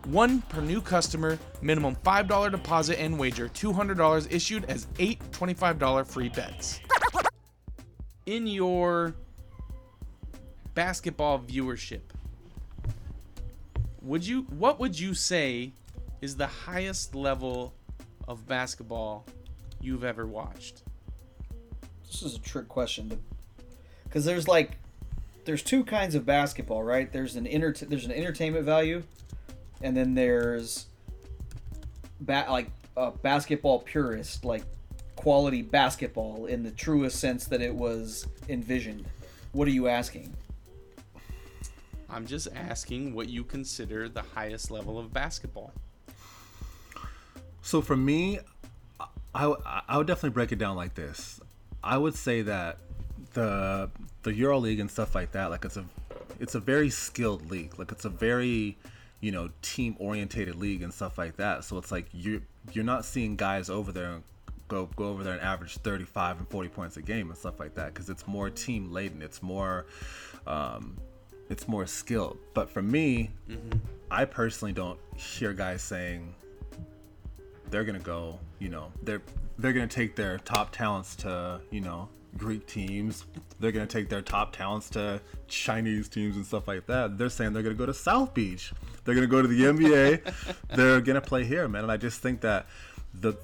[0.06, 6.30] One per new customer, minimum $5 deposit and wager, $200 issued as eight $25 free
[6.30, 6.80] bets.
[8.24, 9.14] In your
[10.74, 12.00] basketball viewership,
[14.00, 15.72] would you what would you say
[16.22, 17.74] is the highest level
[18.26, 19.26] of basketball
[19.80, 20.84] you've ever watched?
[22.20, 23.16] This is a trick question,
[24.02, 24.72] because there's like
[25.44, 27.12] there's two kinds of basketball, right?
[27.12, 29.04] There's an enter there's an entertainment value,
[29.82, 30.86] and then there's
[32.20, 34.64] ba- like a basketball purist, like
[35.14, 39.06] quality basketball in the truest sense that it was envisioned.
[39.52, 40.34] What are you asking?
[42.10, 45.72] I'm just asking what you consider the highest level of basketball.
[47.62, 48.40] So for me,
[49.32, 49.54] I,
[49.88, 51.40] I would definitely break it down like this.
[51.82, 52.78] I would say that
[53.34, 53.90] the
[54.22, 55.84] the EuroLeague and stuff like that, like it's a
[56.40, 57.78] it's a very skilled league.
[57.78, 58.76] Like it's a very
[59.20, 61.64] you know team orientated league and stuff like that.
[61.64, 64.20] So it's like you you're not seeing guys over there
[64.68, 67.74] go go over there and average 35 and 40 points a game and stuff like
[67.74, 69.22] that because it's more team laden.
[69.22, 69.86] It's more
[70.46, 70.96] um,
[71.48, 72.38] it's more skilled.
[72.54, 73.78] But for me, mm-hmm.
[74.10, 76.34] I personally don't hear guys saying
[77.70, 78.38] they're gonna go.
[78.58, 79.22] You know, they're
[79.58, 83.24] they're gonna take their top talents to you know Greek teams.
[83.60, 87.18] They're gonna take their top talents to Chinese teams and stuff like that.
[87.18, 88.72] They're saying they're gonna go to South Beach.
[89.04, 90.56] They're gonna go to the NBA.
[90.74, 91.82] they're gonna play here, man.
[91.82, 92.66] And I just think that
[93.14, 93.34] the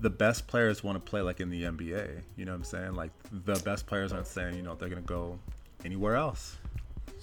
[0.00, 2.22] the best players want to play like in the NBA.
[2.36, 2.94] You know what I'm saying?
[2.94, 5.38] Like the best players aren't saying you know they're gonna go
[5.84, 6.56] anywhere else.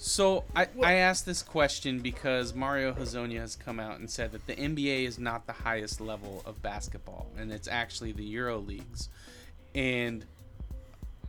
[0.00, 4.46] So I, I asked this question because Mario Hezonja has come out and said that
[4.46, 9.08] the NBA is not the highest level of basketball, and it's actually the Euro leagues.
[9.74, 10.24] And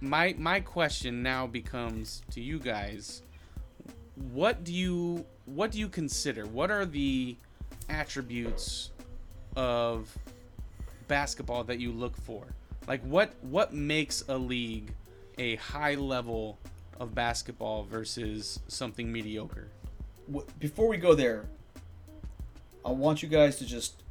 [0.01, 3.23] my my question now becomes to you guys:
[4.31, 6.45] What do you what do you consider?
[6.45, 7.37] What are the
[7.89, 8.91] attributes
[9.55, 10.15] of
[11.07, 12.45] basketball that you look for?
[12.87, 14.93] Like what what makes a league
[15.39, 16.59] a high level
[16.99, 19.69] of basketball versus something mediocre.
[20.59, 21.45] Before we go there,
[22.85, 24.03] I want you guys to just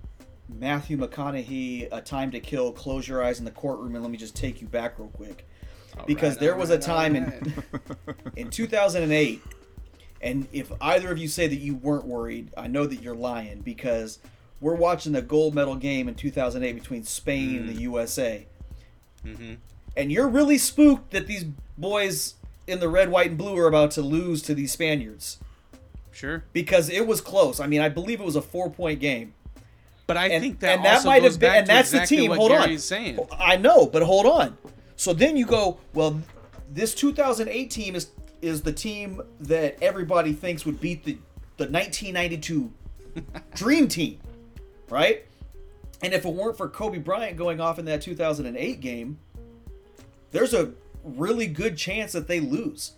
[0.49, 4.19] Matthew McConaughey, A Time to Kill, close your eyes in the courtroom, and let me
[4.19, 5.47] just take you back real quick.
[5.99, 7.63] All because right, there was right, a time in
[8.37, 9.43] in 2008,
[10.21, 13.61] and if either of you say that you weren't worried, I know that you're lying
[13.61, 14.19] because
[14.61, 17.61] we're watching the gold medal game in 2008 between Spain mm.
[17.61, 17.81] and the mm.
[17.81, 18.47] USA.
[19.25, 19.55] Mm-hmm.
[19.97, 21.45] And you're really spooked that these
[21.77, 22.35] boys
[22.69, 25.39] in the red, white, and blue are about to lose to these Spaniards.
[26.13, 26.45] Sure.
[26.53, 27.61] Because it was close.
[27.61, 29.35] I mean, I believe it was a four point game.
[30.07, 32.33] But I and, think that and that might have been, and that's exactly the team.
[32.33, 33.19] Hold Gary's on, saying.
[33.39, 34.57] I know, but hold on.
[34.97, 36.21] So then you go, well,
[36.71, 41.19] this 2008 team is is the team that everybody thinks would beat the
[41.59, 42.73] the 1992
[43.55, 44.19] Dream Team,
[44.89, 45.25] right?
[46.03, 49.19] And if it weren't for Kobe Bryant going off in that 2008 game,
[50.31, 50.73] there's a
[51.05, 52.93] really good chance that they lose.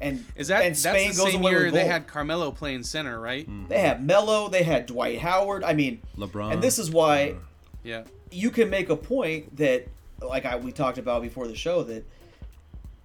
[0.00, 3.48] And is that and Spain that's the same year they had Carmelo playing center, right?
[3.48, 3.68] Mm-hmm.
[3.68, 5.64] They had Melo, they had Dwight Howard.
[5.64, 6.52] I mean, LeBron.
[6.52, 7.36] And this is why,
[7.82, 9.88] yeah, you can make a point that,
[10.20, 12.06] like I, we talked about before the show, that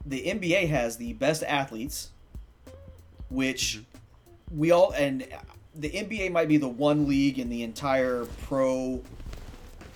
[0.06, 2.10] the NBA has the best athletes,
[3.30, 4.60] which mm-hmm.
[4.60, 5.26] we all and
[5.74, 9.02] the NBA might be the one league in the entire pro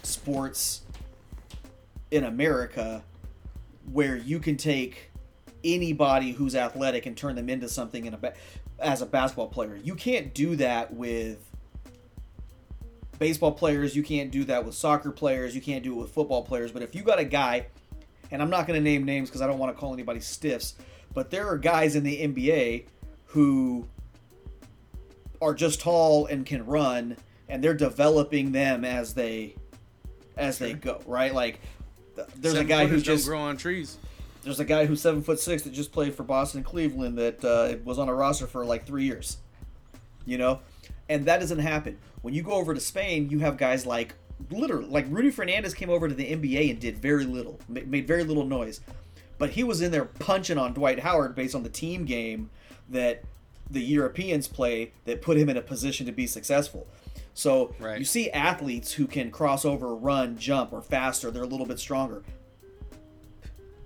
[0.04, 0.82] sports
[2.12, 3.04] in America
[3.92, 5.12] where you can take
[5.64, 8.34] anybody who's athletic and turn them into something in a ba-
[8.80, 9.80] as a basketball player.
[9.84, 11.40] You can't do that with
[13.18, 16.44] baseball players, you can't do that with soccer players, you can't do it with football
[16.44, 17.68] players, but if you got a guy
[18.32, 20.76] and I'm not going to name names because I don't want to call anybody stiffs,
[21.14, 22.86] but there are guys in the NBA
[23.28, 23.88] who
[25.42, 27.18] are just tall and can run
[27.48, 29.56] and they're developing them as they
[30.38, 30.68] as sure.
[30.68, 31.34] they go, right?
[31.34, 31.62] Like
[32.16, 33.98] there's seven a guy who just grow on trees.
[34.44, 37.44] There's a guy who's seven foot six that just played for Boston and Cleveland that
[37.44, 39.38] uh, was on a roster for like three years.
[40.26, 40.60] You know,
[41.10, 43.30] and that doesn't happen when you go over to Spain.
[43.30, 44.16] You have guys like
[44.50, 48.24] literally like Rudy Fernandez came over to the NBA and did very little, made very
[48.24, 48.82] little noise,
[49.38, 52.50] but he was in there punching on Dwight Howard based on the team game
[52.90, 53.24] that
[53.70, 56.88] the Europeans play that put him in a position to be successful.
[57.36, 58.00] So right.
[58.00, 61.30] you see athletes who can cross over, run, jump, or faster.
[61.30, 62.24] They're a little bit stronger.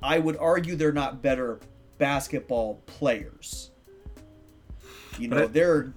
[0.02, 1.60] I would argue they're not better
[1.98, 3.72] basketball players.
[5.18, 5.94] You know, they're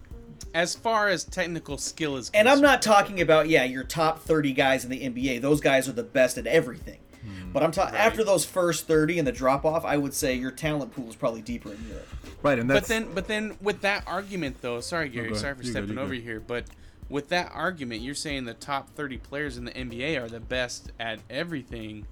[0.54, 2.48] as far as technical skill is concerned.
[2.48, 5.42] And I'm not talking about yeah, your top 30 guys in the NBA.
[5.42, 6.98] Those guys are the best at everything.
[7.22, 7.52] Hmm.
[7.52, 8.02] But I'm talking right.
[8.02, 11.16] after those first 30 and the drop off, I would say your talent pool is
[11.16, 12.08] probably deeper in Europe.
[12.42, 12.80] Right, and that's...
[12.80, 16.14] But then but then with that argument though, sorry Gary, oh, sorry for stepping over
[16.14, 16.64] here, but
[17.12, 20.90] with that argument, you're saying the top 30 players in the NBA are the best
[20.98, 22.06] at everything.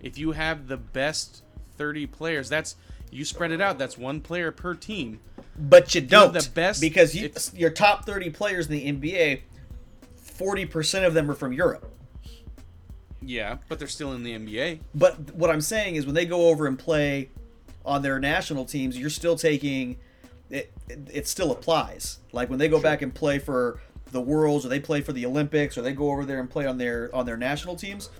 [0.00, 1.42] If you have the best
[1.76, 2.74] 30 players, that's
[3.10, 3.78] You spread it out.
[3.78, 5.20] That's one player per team.
[5.58, 9.40] But you don't the best- because you, your top 30 players in the NBA,
[10.38, 11.90] 40% of them are from Europe.
[13.22, 14.80] Yeah, but they're still in the NBA.
[14.94, 17.30] But what I'm saying is when they go over and play
[17.84, 19.96] on their national teams, you're still taking
[20.50, 20.72] it.
[20.88, 22.18] It, it still applies.
[22.32, 25.26] Like when they go back and play for the Worlds, or they play for the
[25.26, 28.10] Olympics, or they go over there and play on their on their national teams,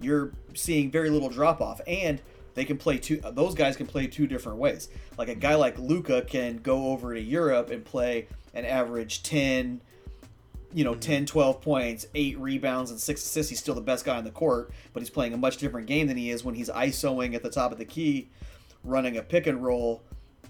[0.00, 2.20] you're seeing very little drop off, and
[2.54, 3.20] they can play two.
[3.32, 4.88] Those guys can play two different ways.
[5.16, 9.80] Like a guy like Luka can go over to Europe and play an average ten
[10.74, 11.00] you know, mm-hmm.
[11.00, 13.50] 10, 12 points, 8 rebounds, and 6 assists.
[13.50, 16.06] He's still the best guy on the court, but he's playing a much different game
[16.06, 18.28] than he is when he's ISOing at the top of the key,
[18.84, 20.02] running a pick and roll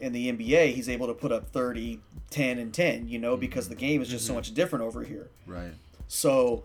[0.03, 0.75] in the NBA.
[0.75, 4.09] He's able to put up 30, 10, and 10, you know, because the game is
[4.09, 5.31] just so much different over here.
[5.47, 5.73] Right.
[6.09, 6.65] So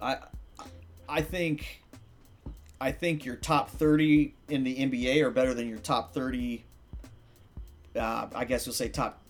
[0.00, 0.18] I
[1.08, 1.82] I think
[2.80, 6.64] I think your top 30 in the NBA are better than your top 30
[7.96, 9.20] uh, I guess you'll say top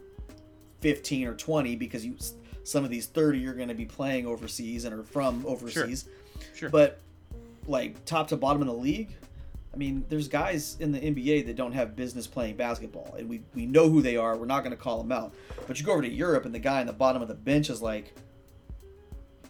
[0.80, 2.16] 15 or 20 because you
[2.64, 6.04] some of these 30 you're going to be playing overseas and are from overseas.
[6.04, 6.12] Sure.
[6.54, 6.70] Sure.
[6.70, 7.00] But
[7.66, 9.16] like top to bottom in the league,
[9.72, 13.42] I mean, there's guys in the NBA that don't have business playing basketball, and we,
[13.54, 14.36] we know who they are.
[14.36, 15.32] We're not going to call them out.
[15.68, 17.70] But you go over to Europe, and the guy on the bottom of the bench
[17.70, 18.12] is like,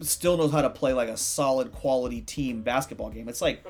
[0.01, 3.29] still knows how to play like a solid quality team basketball game.
[3.29, 3.63] It's like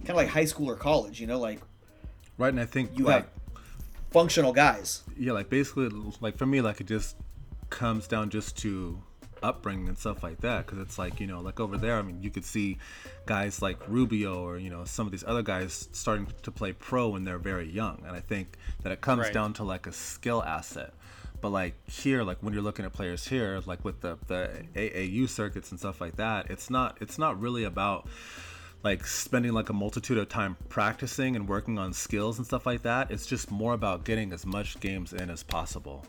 [0.00, 1.60] kind of like high school or college, you know, like
[2.38, 3.30] Right, and I think you like have
[4.10, 5.02] functional guys.
[5.18, 5.88] yeah, like basically,
[6.20, 7.16] like for me, like it just
[7.70, 9.02] comes down just to
[9.42, 10.66] upbringing and stuff like that.
[10.66, 12.78] Because it's like you know, like over there, I mean, you could see
[13.26, 17.08] guys like Rubio or you know some of these other guys starting to play pro
[17.08, 19.32] when they're very young, and I think that it comes Right.
[19.32, 20.94] down to like a skill asset.
[21.40, 25.28] But like here, like when you're looking at players here, like with the the AAU
[25.28, 28.06] circuits and stuff like that, it's not it's not really about
[28.82, 32.82] like spending like a multitude of time practicing and working on skills and stuff like
[32.82, 33.10] that.
[33.10, 36.04] It's just more about getting as much games in as possible.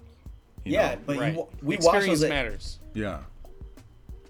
[0.64, 1.02] you Yeah, know?
[1.06, 1.34] but right.
[1.34, 2.30] you, wa- we watch Experience those.
[2.30, 2.80] matters.
[2.98, 3.20] Yeah.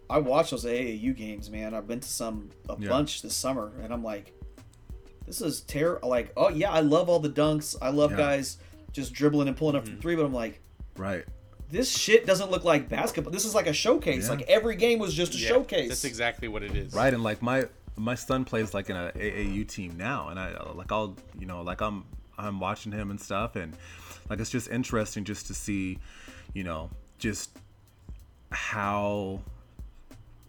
[0.09, 1.73] I watch those AAU games, man.
[1.73, 2.89] I've been to some a Yeah.
[2.89, 4.33] bunch this summer, and I'm like,
[5.25, 6.07] this is terrible.
[6.09, 7.75] Like, oh yeah, I love all the dunks.
[7.81, 8.17] I love Yeah.
[8.17, 8.57] guys
[8.93, 9.93] just dribbling and pulling up Mm-hmm.
[9.93, 10.61] from three, but I'm like,
[10.95, 11.25] Right.
[11.69, 13.31] this shit doesn't look like basketball.
[13.33, 14.25] This is like a showcase.
[14.25, 14.35] Yeah.
[14.35, 15.89] Like every game was just a Yeah, showcase.
[15.89, 16.93] That's exactly what it is.
[16.93, 17.13] Right.
[17.13, 17.65] And like my
[17.97, 21.61] my son plays like in a AAU team now, and I like I'll you know
[21.63, 22.05] like I'm
[22.37, 23.75] I'm watching him and stuff, and
[24.29, 25.99] like it's just interesting just to see,
[26.53, 27.49] you know, just
[28.51, 29.41] how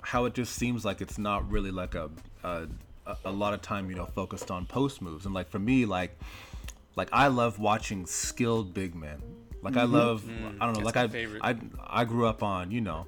[0.03, 2.11] how it just seems like it's not really like a
[2.45, 2.67] a,
[3.25, 5.25] a lot of time you know focused on post moves.
[5.27, 6.19] And like for me like
[6.97, 9.21] like I love watching skilled big men.
[9.63, 10.25] Like I love
[10.61, 11.41] I don't know Mm, like I, favorite.
[11.45, 11.57] I
[11.87, 13.07] I grew up on you know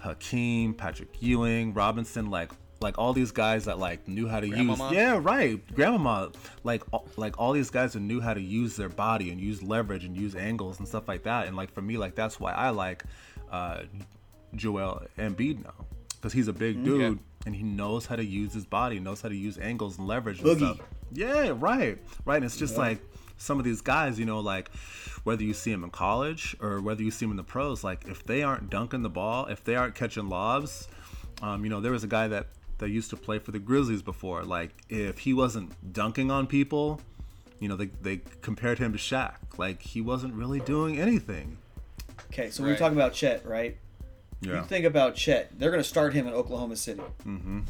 [0.00, 4.84] Hakeem Patrick Ewing Robinson like like all these guys that like knew how to Grandmama.
[4.84, 6.30] use yeah right grandmama.
[6.62, 6.82] Like
[7.16, 10.16] like all these guys that knew how to use their body and use leverage and
[10.16, 11.46] use angles and stuff like that.
[11.48, 13.02] And like for me like that's why I like
[13.50, 13.82] uh
[14.54, 15.74] Joel Embiid now
[16.16, 17.14] because he's a big dude Yeah.
[17.46, 20.40] and he knows how to use his body, knows how to use angles and leverage
[20.40, 20.74] and Boogie.
[20.74, 20.86] stuff.
[21.12, 22.36] Yeah, right, right.
[22.36, 22.98] And it's just like
[23.36, 24.70] some of these guys, you know, like
[25.24, 28.06] whether you see them in college or whether you see them in the pros, like
[28.08, 30.88] if they aren't dunking the ball, if they aren't catching lobs,
[31.40, 34.02] um, you know, there was a guy that that used to play for the Grizzlies
[34.02, 34.44] before.
[34.44, 37.00] Like if he wasn't dunking on people,
[37.60, 39.34] you know, they they compared him to Shaq.
[39.56, 41.58] Like he wasn't really doing anything.
[42.32, 43.76] okay, so we we're talking about Chet, right?
[44.40, 45.58] You think about Chet.
[45.58, 47.02] They're going to start him in Oklahoma City.
[47.26, 47.60] Mm-hmm.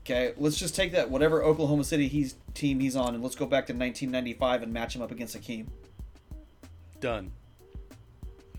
[0.00, 3.44] Okay, let's just take that whatever Oklahoma City he's team he's on, and let's go
[3.44, 5.70] back to 1995 and match him up against Hakeem.
[7.00, 7.30] Done.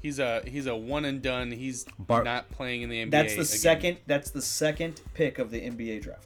[0.02, 1.52] He's a he's a one and done.
[1.52, 3.12] He's Bar- not playing in the NBA.
[3.12, 3.46] That's the again.
[3.46, 3.98] second.
[4.06, 6.26] That's the second pick of the NBA draft.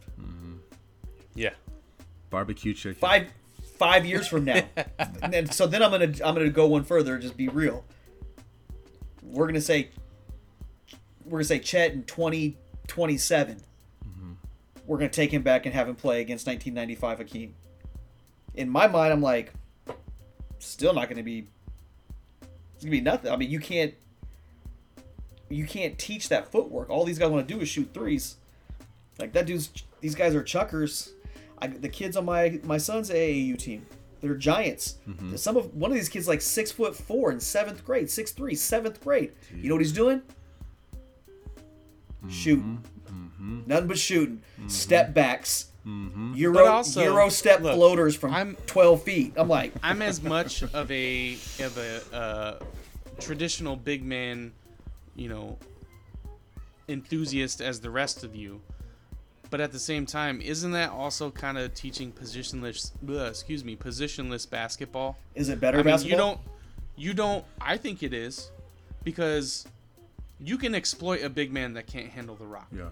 [1.35, 1.51] Yeah.
[2.29, 2.99] barbecue chicken.
[2.99, 3.27] Five
[3.77, 4.61] five years from now.
[5.23, 7.17] and then, so then I'm gonna I'm gonna go one further.
[7.17, 7.83] Just be real.
[9.33, 9.89] We're gonna say
[11.25, 13.57] we're gonna say Chet in 2027.
[13.57, 14.31] Mm-hmm.
[14.85, 17.55] We're gonna take him back and have him play against 1995 Hakeem.
[18.53, 19.51] In my mind, I'm like,
[20.59, 21.47] still not gonna be.
[22.75, 23.31] It's gonna be nothing.
[23.31, 23.95] I mean, you can't.
[25.49, 26.89] You can't teach that footwork.
[26.89, 28.37] All these guys want to do is shoot threes.
[29.17, 29.71] Like that dude's.
[29.99, 31.13] These guys are chuckers.
[31.59, 33.85] I, the kids on my my son's AAU team,
[34.23, 34.95] they're giants.
[35.07, 35.35] Mm-hmm.
[35.35, 38.55] Some of one of these kids like six foot four in seventh grade, six three,
[38.55, 39.33] seventh grade.
[39.53, 40.21] You know what he's doing?
[42.19, 42.29] Mm-hmm.
[42.29, 42.83] Shooting.
[43.11, 43.61] Mm-hmm.
[43.67, 44.41] Nothing but shooting.
[44.67, 45.67] Step backs.
[45.85, 49.33] Euro also, Euro step look, floaters from I'm- twelve feet.
[49.35, 52.59] I'm like, I'm as much of a of a uh,
[53.19, 54.53] traditional big man,
[55.17, 55.57] you know,
[56.87, 58.61] enthusiast as the rest of you.
[59.53, 62.89] But at the same time, isn't that also kind of teaching positionless?
[63.07, 65.15] Uh, excuse me, positionless basketball.
[65.35, 66.09] Is it better I mean, basketball?
[66.09, 66.39] you don't,
[66.95, 67.45] you don't.
[67.61, 68.49] I think it is,
[69.03, 69.67] because
[70.39, 72.65] you can exploit a big man that can't handle the rock.
[72.75, 72.85] Yeah.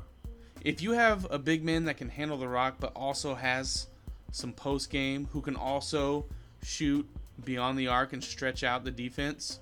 [0.63, 3.87] If you have a big man that can handle the rock, but also has
[4.31, 6.25] some post game, who can also
[6.61, 7.09] shoot
[7.43, 9.61] beyond the arc and stretch out the defense,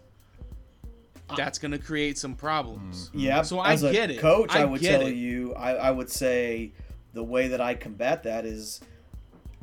[1.38, 3.10] that's going to create some problems.
[3.14, 3.42] Yeah.
[3.44, 4.20] So I as a get it.
[4.20, 5.16] Coach, I, I would tell it.
[5.16, 6.74] you, I, I would say
[7.14, 8.82] the way that I combat that is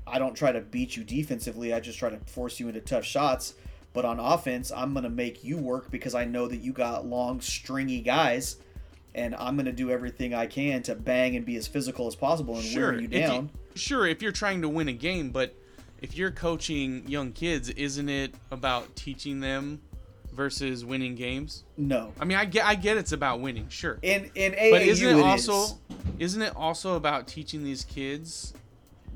[0.07, 1.73] I don't try to beat you defensively.
[1.73, 3.55] I just try to force you into tough shots.
[3.93, 7.07] But on offense, I'm going to make you work because I know that you got
[7.07, 8.57] long, stringy guys.
[9.15, 12.15] And I'm going to do everything I can to bang and be as physical as
[12.15, 13.51] possible and Sure, wear you if down.
[13.75, 15.55] sure, if you're trying to win a game, but
[16.03, 19.81] if you're coaching young kids, isn't it about teaching them
[20.37, 21.65] versus winning games?
[21.77, 22.13] no.
[22.21, 23.99] I mean, I get, I get it's about winning, sure.
[24.03, 25.75] In in AAU, but isn't it it also is.
[26.19, 28.55] isn't it also about teaching these kids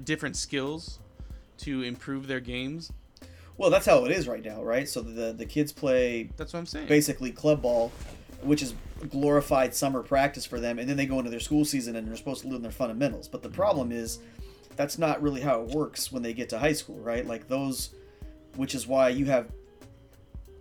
[0.02, 0.98] different skills
[1.58, 2.90] to improve their games?
[3.58, 4.88] Well, that's how it is right now, right?
[4.88, 6.88] So the the kids play That's what I'm saying.
[6.88, 7.92] basically club ball,
[8.42, 8.74] which is
[9.10, 12.16] glorified summer practice for them, and then they go into their school season and they're
[12.16, 13.28] supposed to learn their fundamentals.
[13.28, 14.18] But the problem is,
[14.76, 17.26] that's not really how it works when they get to high school, right?
[17.26, 17.90] Like those,
[18.56, 19.48] which is why you have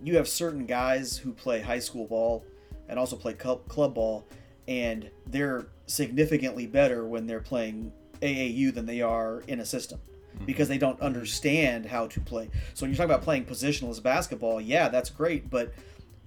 [0.03, 2.45] you have certain guys who play high school ball
[2.87, 4.25] and also play club, club ball,
[4.67, 7.91] and they're significantly better when they're playing
[8.21, 9.99] AAU than they are in a system
[10.35, 10.45] mm-hmm.
[10.45, 12.49] because they don't understand how to play.
[12.73, 15.73] So when you're talking about playing positionless basketball, yeah, that's great, but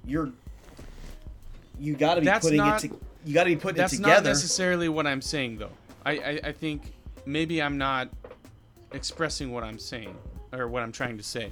[0.05, 0.33] you're
[1.79, 3.95] you got to be That's putting not- it to, you got to be putting That's
[3.95, 5.70] it not necessarily what I'm saying, though.
[6.05, 6.93] I, I, I think
[7.27, 8.09] maybe I'm not
[8.93, 10.14] expressing what I'm saying
[10.53, 11.51] or what I'm trying to say.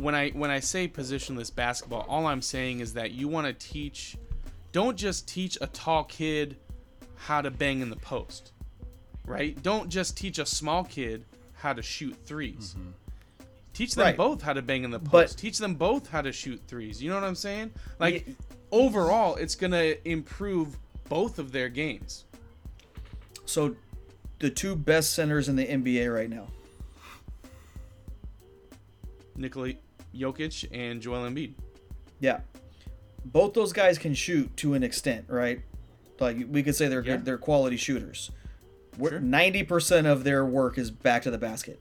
[0.00, 3.52] When I when I say positionless basketball, all I'm saying is that you want to
[3.52, 4.16] teach.
[4.72, 6.56] Don't just teach a tall kid
[7.16, 8.52] how to bang in the post,
[9.26, 9.60] right?
[9.62, 11.24] Don't just teach a small kid
[11.54, 12.90] how to shoot 3s mm-hmm.
[13.74, 14.16] Teach them Right.
[14.16, 15.10] both how to bang in the post.
[15.12, 17.02] But- teach them both how to shoot threes.
[17.02, 17.70] You know what I'm saying?
[17.98, 18.36] Like Ye-
[18.72, 20.76] overall, it's gonna improve
[21.08, 22.24] both of their games.
[23.44, 23.76] so
[24.38, 26.46] the two best centers in the NBA right now.
[29.36, 29.72] Nikola
[30.14, 31.52] Jokic and Joel Embiid.
[32.20, 32.40] Yeah.
[33.24, 35.60] Both those guys can shoot to an extent, right?
[36.18, 37.16] Like we could say they're Yeah.
[37.16, 38.30] good, they're quality shooters.
[38.98, 39.20] Sure.
[39.20, 41.80] Ninety percent of their work is back to the basket.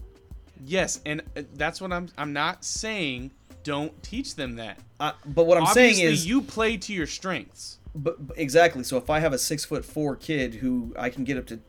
[0.66, 2.08] Yes, and uh, that's what I'm.
[2.18, 3.32] I'm not saying
[3.64, 4.80] don't teach them that.
[5.00, 7.80] Uh, but what I'm Obviously, saying is, you play to your strengths.
[7.96, 8.84] but, but exactly.
[8.84, 11.60] So if I have a six foot four kid who I can get up to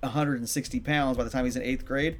[0.00, 2.18] 160 pounds by the time he's in eighth grade,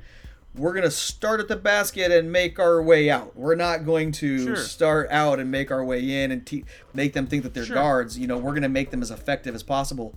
[0.56, 3.36] we're gonna start at the basket and make our way out.
[3.36, 4.56] We're not going to Sure.
[4.56, 7.74] start out and make our way in and te- make them think that they're Sure.
[7.74, 8.18] guards.
[8.18, 10.14] You know, we're gonna make them as effective as possible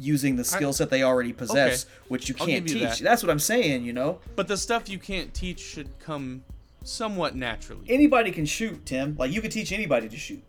[0.00, 2.98] using the skill set they already possess, which you can't you teach.
[2.98, 3.02] that.
[3.02, 3.84] That's what I'm saying.
[3.84, 6.44] You know, But the stuff you can't teach should come
[6.84, 7.84] somewhat naturally.
[7.88, 9.16] anybody can shoot, Tim.
[9.18, 10.42] Like you could teach anybody to shoot.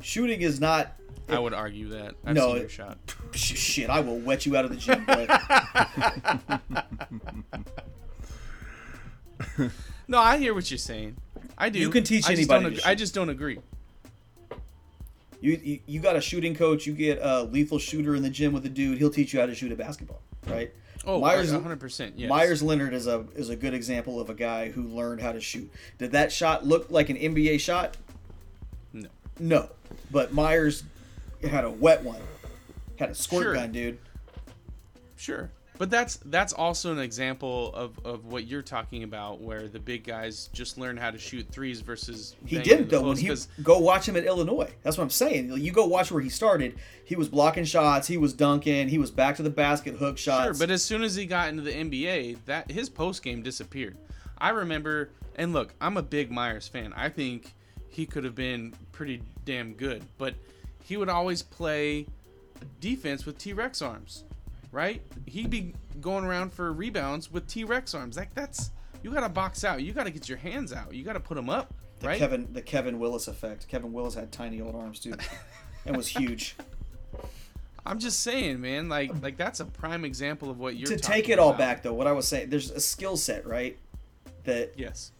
[0.00, 0.96] Shooting is not.
[1.28, 2.14] I would argue that.
[2.24, 2.98] I've No, seen your it- shot.
[3.34, 5.26] Sh- shit, I will wet you out of the gym, boy.
[10.08, 11.16] No, I hear what you're saying.
[11.56, 11.78] I do.
[11.78, 13.58] You can teach I just anybody don't ag- I just don't agree.
[15.40, 16.86] You, you you got a shooting coach.
[16.86, 18.98] You get a lethal shooter in the gym with a dude.
[18.98, 20.70] He'll teach you how to shoot a basketball, right?
[21.06, 21.80] Oh, Myers 100.
[21.80, 22.28] percent Yes.
[22.28, 25.40] Myers Leonard is a is a good example of a guy who learned how to
[25.40, 25.70] shoot.
[25.98, 27.96] Did that shot look like an NBA shot?
[28.92, 29.08] No.
[29.38, 29.70] No,
[30.10, 30.82] but Myers
[31.42, 32.20] had a wet one.
[32.98, 33.54] Had a squirt Sure.
[33.54, 33.98] gun, dude.
[35.16, 35.50] Sure.
[35.80, 40.04] But that's that's also an example of, of what you're talking about, where the big
[40.04, 43.00] guys just learn how to shoot threes versus He didn't though.
[43.00, 44.70] When he go watch him at Illinois.
[44.82, 45.50] That's what I'm saying.
[45.56, 46.78] You go watch where he started.
[47.02, 48.06] He was blocking shots.
[48.06, 48.88] He was dunking.
[48.88, 50.58] He was back to the basket, hook shots.
[50.58, 53.96] Sure, but as soon as he got into the NBA, that his post game disappeared.
[54.36, 56.92] I remember, and look, I'm a big Myers fan.
[56.94, 57.54] I think
[57.88, 60.34] he could have been pretty damn good, but
[60.84, 62.04] he would always play
[62.80, 64.24] defense with T Rex arms,
[64.72, 65.02] right?
[65.26, 68.16] He'd be going around for rebounds with T Rex arms.
[68.16, 68.70] Like that's
[69.02, 69.82] you got to box out.
[69.82, 70.94] You got to get your hands out.
[70.94, 72.18] You got to put them up, the right?
[72.18, 73.66] Kevin the Kevin Willis effect.
[73.68, 75.14] Kevin Willis had tiny old arms too,
[75.86, 76.56] and was huge.
[77.86, 78.88] I'm just saying, man.
[78.88, 81.58] Like like that's a prime example of what you're to take it all about.
[81.58, 83.78] back though, what I was saying, there's a skill set, right?
[84.44, 85.12] That Yes.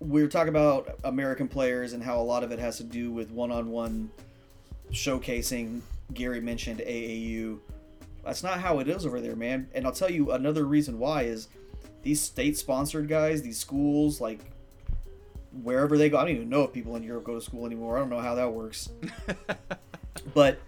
[0.00, 3.10] we were talking about American players and how a lot of it has to do
[3.12, 4.10] with one-on-one
[4.92, 5.80] showcasing.
[6.12, 7.58] Gary mentioned AAU.
[8.24, 9.68] That's not how it is over there, man.
[9.74, 11.48] And I'll tell you another reason why is
[12.02, 14.40] these state-sponsored guys, these schools, like
[15.62, 16.18] wherever they go.
[16.18, 17.96] I don't even know if people in Europe go to school anymore.
[17.96, 18.88] I don't know how that works.
[20.34, 20.58] but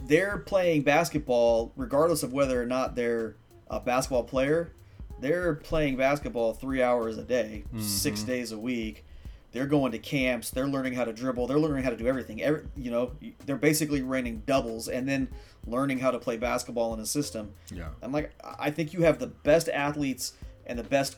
[0.00, 3.36] they're playing basketball regardless of whether or not they're
[3.70, 4.72] a basketball player.
[5.20, 8.28] They're playing basketball three hours a day, six mm-hmm.
[8.28, 9.04] days a week.
[9.52, 10.50] They're going to camps.
[10.50, 11.46] They're learning how to dribble.
[11.46, 12.42] They're learning how to do everything.
[12.42, 13.12] Every, you know,
[13.44, 15.28] they're basically running doubles and then
[15.66, 17.52] learning how to play basketball in a system.
[17.70, 17.88] Yeah.
[18.02, 20.32] I'm like, I think you have the best athletes
[20.66, 21.16] and the best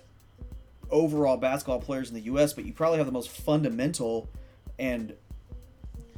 [0.91, 4.29] overall basketball players in the U.S., but you probably have the most fundamental
[4.79, 5.15] and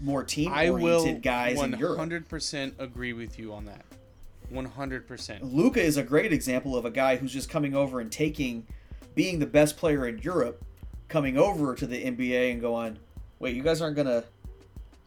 [0.01, 1.99] more team I will oriented guys in Europe.
[1.99, 3.85] 100% agree with you on that.
[4.53, 5.53] 100%.
[5.53, 8.67] Luka is a great example of a guy who's just coming over and taking,
[9.15, 10.65] being the best player in Europe,
[11.09, 12.99] coming over to the NBA and going,
[13.39, 14.25] wait, you guys aren't gonna,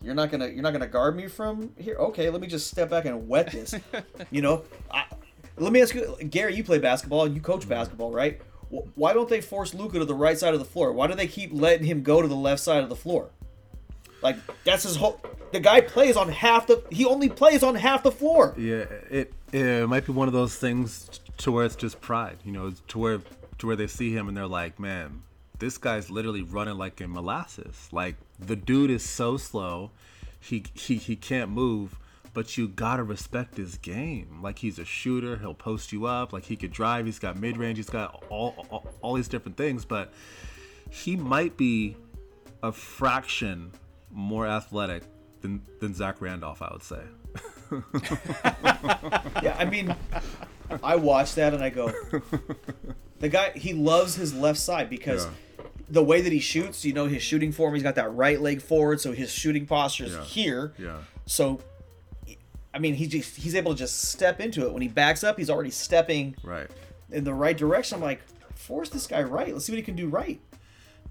[0.02, 1.96] you're not gonna, you're not gonna guard me from here.
[1.96, 3.76] Okay, let me just step back and wet this.
[4.32, 5.06] you know, I,
[5.58, 7.70] let me ask you, Gary, you play basketball, and you coach mm-hmm.
[7.70, 8.42] basketball, right?
[8.96, 10.94] Why don't they force Luka to the right side of the floor?
[10.94, 13.32] Why do they keep letting him go to the left side of the floor?
[14.22, 15.20] Like that's his whole.
[15.52, 16.84] The guy plays on half the.
[16.92, 18.54] He only plays on half the floor.
[18.58, 22.52] Yeah, it it might be one of those things to where it's just pride, you
[22.52, 23.22] know, to where
[23.58, 25.24] to where they see him and they're like, man,
[25.60, 27.88] this guy's literally running like in molasses.
[27.92, 29.92] Like the dude is so slow,
[30.40, 31.98] he he he can't move,
[32.34, 34.40] but you gotta respect his game.
[34.42, 36.34] Like he's a shooter, he'll post you up.
[36.34, 39.58] Like he could drive, he's got mid range, he's got all, all all these different
[39.58, 40.14] things, but
[40.90, 41.96] he might be
[42.64, 43.72] a fraction
[44.12, 45.04] more athletic
[45.42, 47.02] than than Zach Randolph, I would say.
[49.44, 49.96] Yeah, I mean,
[50.84, 51.92] I watch that and I go,
[53.20, 55.32] the guy he loves his left side because Yeah.
[55.90, 58.62] The way that he shoots, you know, his shooting form, he's got that right leg
[58.62, 60.24] forward, so his shooting posture is Yeah.
[60.24, 60.74] here.
[60.78, 60.98] Yeah.
[61.26, 61.62] So,
[62.74, 64.74] I mean, he just he's able to just step into it.
[64.74, 66.68] When he backs up, he's already stepping Right.
[67.12, 67.96] in the right direction.
[67.98, 68.22] I'm like,
[68.56, 69.52] force this guy right.
[69.52, 70.40] Let's see what he can do right.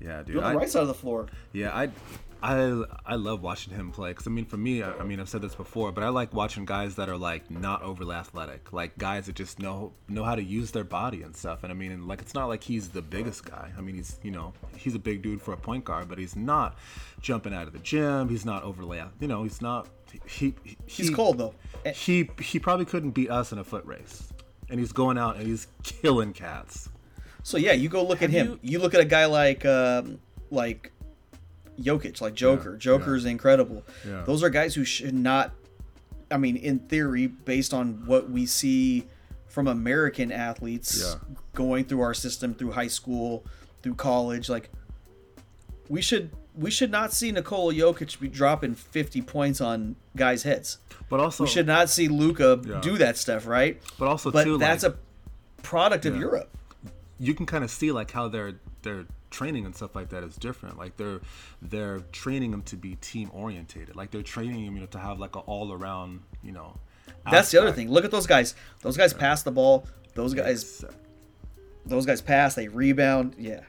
[0.00, 0.36] Yeah, dude.
[0.36, 1.26] On I- the right side of the floor.
[1.52, 1.88] Yeah, I,
[2.42, 4.14] I, I love watching him play.
[4.14, 6.32] Cause I mean, for me, I, I mean, I've said this before, but I like
[6.32, 10.34] watching guys that are like not overly athletic, like guys that just know know how
[10.34, 11.62] to use their body and stuff.
[11.64, 13.72] And I mean, like it's not like he's the biggest guy.
[13.76, 16.36] I mean, he's you know he's a big dude for a point guard, but he's
[16.36, 16.78] not
[17.20, 18.28] jumping out of the gym.
[18.28, 19.88] He's not overly, you know, he's not.
[20.26, 21.54] He, he He's he- cold though.
[21.92, 24.32] He he probably couldn't beat us in a foot race,
[24.70, 26.88] and he's going out and he's killing cats.
[27.42, 28.60] So yeah, you go look at Have him.
[28.62, 28.78] You...
[28.78, 30.18] look at a guy like um,
[30.50, 30.92] like
[31.80, 32.76] Jokic, like Joker.
[32.76, 33.84] Joker is incredible.
[34.06, 34.22] Yeah.
[34.26, 35.52] Those are guys who should not.
[36.30, 39.06] I mean, in theory, based on what we see
[39.46, 41.14] from American athletes Yeah.
[41.54, 43.44] going through our system, through high school,
[43.82, 44.70] through college, like
[45.88, 50.78] we should we should not see Nikola Jokic be dropping fifty points on guys' heads.
[51.08, 52.80] But also, We should not see Luka Yeah.
[52.80, 53.80] do that stuff, right?
[53.98, 56.20] But also, but too, that's like- a product of Yeah.
[56.22, 56.50] Europe.
[57.20, 60.36] you can kind of see like how their their training and stuff like that is
[60.36, 60.78] different.
[60.78, 61.20] Like they're
[61.62, 63.96] they're training them to be team orientated.
[63.96, 66.78] Like they're training them, you know, to have like an all around, you know.
[67.30, 67.90] That's the other thing.
[67.90, 68.54] Look at those guys.
[68.80, 69.86] Those guys pass the ball.
[70.14, 70.94] Those guys, It's-
[71.86, 72.54] those guys pass.
[72.54, 73.34] They rebound.
[73.38, 73.60] Yeah.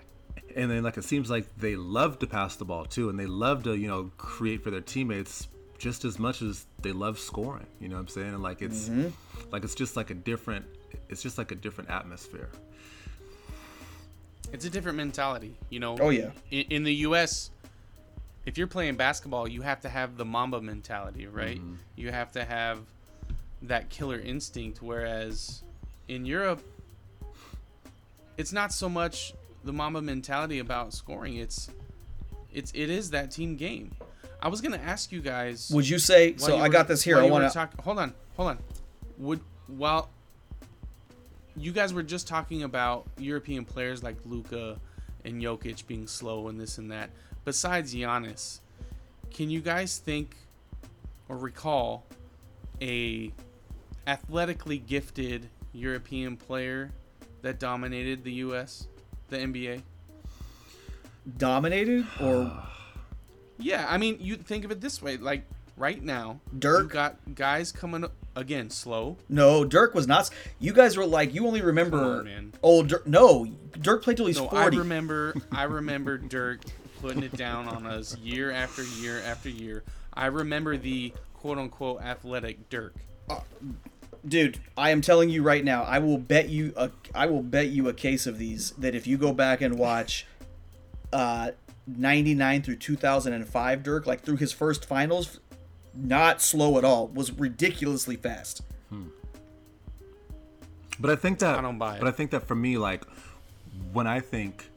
[0.56, 3.26] and then like it seems like they love to pass the ball too, and they
[3.28, 5.48] love to you know create for their teammates
[5.78, 7.68] just as much as they love scoring.
[7.80, 8.34] You know what I'm saying?
[8.34, 9.10] And like it's Mm-hmm.
[9.52, 10.66] like it's just like a different.
[11.10, 12.50] It's just like a different atmosphere.
[14.52, 15.98] It's a different mentality, you know.
[16.00, 16.32] Oh, yeah.
[16.52, 17.52] In, in the U.S.,
[18.46, 21.58] if you're playing basketball, you have to have the Mamba mentality, right?
[21.58, 21.76] Mm-hmm.
[21.96, 22.80] You have to have
[23.64, 24.82] that killer instinct.
[24.82, 25.62] Whereas
[26.08, 26.62] in Europe,
[28.38, 29.34] it's not so much
[29.64, 31.36] the Mamba mentality about scoring.
[31.36, 31.70] It's
[32.54, 33.92] it's it is that team game.
[34.42, 35.70] I was gonna ask you guys.
[35.74, 36.36] Would you say?
[36.38, 37.20] So you I were- got this here.
[37.20, 37.54] I want to.
[37.54, 38.60] talk- hold on, hold on.
[39.18, 40.10] Would while
[41.60, 44.80] you guys were just talking about European players like Luka
[45.26, 47.10] and Jokic being slow and this and that.
[47.46, 48.60] Besides Giannis,
[49.32, 50.36] can you guys think
[51.28, 52.06] or recall
[52.82, 53.32] a
[54.08, 56.92] athletically gifted European player
[57.42, 58.88] that dominated the U.S.
[59.30, 59.82] the NBA?
[61.38, 62.52] dominated or
[63.62, 65.44] Yeah, I mean, you think of it this way: like
[65.80, 66.84] right now, Dirk?
[66.84, 68.06] you got guys coming
[68.36, 69.18] again slow.
[69.28, 69.66] no?
[69.66, 70.30] Dirk was not.
[70.60, 73.08] You guys were like you only remember on, old Dirk.
[73.08, 73.48] No,
[73.82, 74.78] Dirk played till he's No, forty.
[74.78, 76.62] I remember, I remember Dirk
[77.02, 79.84] putting it down on us year after year after year.
[80.14, 82.94] I remember the quote unquote athletic Dirk.
[84.28, 85.84] Dude, I am telling you right now.
[85.84, 86.92] I will bet you a.
[87.16, 90.26] I will bet you a case of these that if you go back and watch,
[91.14, 91.52] uh,
[91.88, 95.40] ninety nine through two thousand and five, Dirk like through his first finals,
[95.94, 97.08] not slow at all.
[97.08, 98.62] Was ridiculously fast.
[101.02, 102.00] But I think that I don't buy it.
[102.02, 103.06] But I think that for me, like
[103.94, 104.70] when I think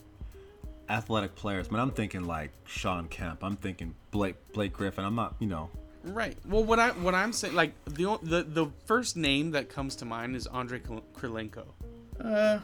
[0.88, 3.42] athletic players, man, I'm thinking like Shawn Kemp.
[3.42, 5.04] I'm thinking Blake Blake Griffin.
[5.04, 5.68] I'm not, you know,
[6.04, 6.36] Right.
[6.48, 9.96] Well, what I what I'm saying, like the o- the the first name that comes
[9.96, 11.64] to mind is Andre Kr- Kirilenko.
[12.20, 12.58] Uh,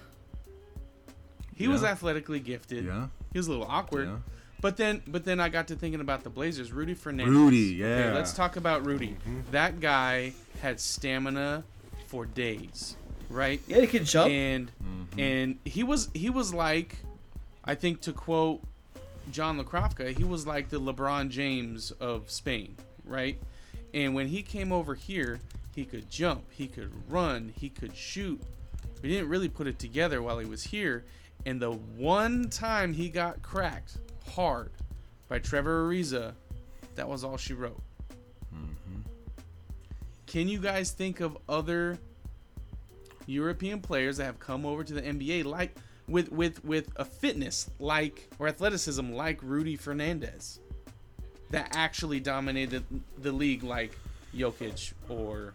[1.57, 2.85] He was athletically gifted.
[2.85, 3.09] Yeah.
[3.33, 4.09] He was a little awkward.
[4.09, 4.17] Yeah.
[4.61, 6.73] But then, but then I got to thinking about the Blazers.
[6.73, 7.33] Rudy Fernandez.
[7.35, 8.03] Rudy, yeah.
[8.07, 8.15] Mm-hmm.
[8.17, 9.17] let's talk about Rudy.
[9.53, 11.63] That guy had stamina
[12.07, 12.97] for days,
[13.31, 13.61] right?
[13.69, 14.31] yeah, he could jump.
[14.31, 15.21] and Mm-hmm.
[15.21, 16.97] and he was he was like
[17.65, 18.61] i think to quote
[19.31, 23.39] john Lakrofka, he was like the lebron james of spain right
[23.95, 25.41] and when he came over here
[25.75, 28.41] he could jump he could run he could shoot
[29.03, 31.05] we didn't really put it together while he was here
[31.47, 33.99] and the one time he got cracked
[34.29, 34.71] hard
[35.29, 36.33] by trevor ariza
[36.95, 37.81] that was all she wrote
[40.27, 41.99] can you guys think of other
[43.27, 45.75] European players that have come over to the NBA like
[46.07, 50.61] with with with a fitness like or athleticism like Rudy Fernandez
[51.51, 52.85] that actually dominated
[53.19, 53.99] the league like
[54.35, 55.55] Jokic or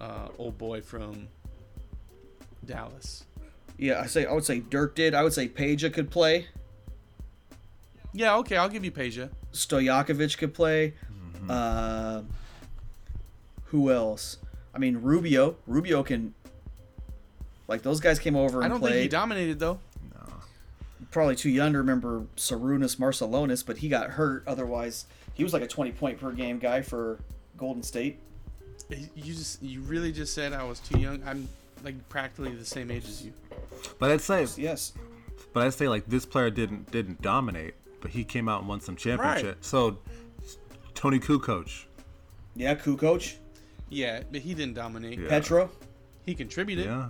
[0.00, 1.28] uh, old boy from
[2.64, 3.24] Dallas.
[3.78, 5.14] yeah, I say I would say Dirk did.
[5.14, 6.46] I would say Peja could play.
[8.16, 9.28] Yeah, okay, I'll give you Peja.
[9.52, 10.94] Stojakovic could play.
[11.50, 12.22] Uh,
[13.66, 14.38] who else?
[14.74, 15.56] I mean, Rubio.
[15.66, 16.34] Rubio can.
[17.68, 19.80] Like those guys came over and I don't think he dominated though.
[20.14, 20.34] No.
[21.10, 24.44] Probably too young to remember Sarunas Marciulionis, but he got hurt.
[24.46, 27.18] Otherwise, he was like a twenty point per game guy for
[27.58, 28.18] Golden State.
[28.88, 31.22] You just you really just said I was too young.
[31.26, 31.48] I'm
[31.84, 33.32] like practically the same age as you.
[33.98, 34.92] But I'd say, Yes.
[35.52, 38.80] but I'd say like this player didn't didn't dominate, but he came out and won
[38.80, 39.58] some championship.
[39.64, 39.98] So
[40.94, 41.84] Toni Kukoc,
[42.54, 43.34] Yeah, Kukoc,
[43.90, 45.18] Yeah, but he didn't dominate.
[45.18, 45.28] Yeah.
[45.28, 45.70] Petro,
[46.24, 46.86] He contributed.
[46.86, 47.08] yeah,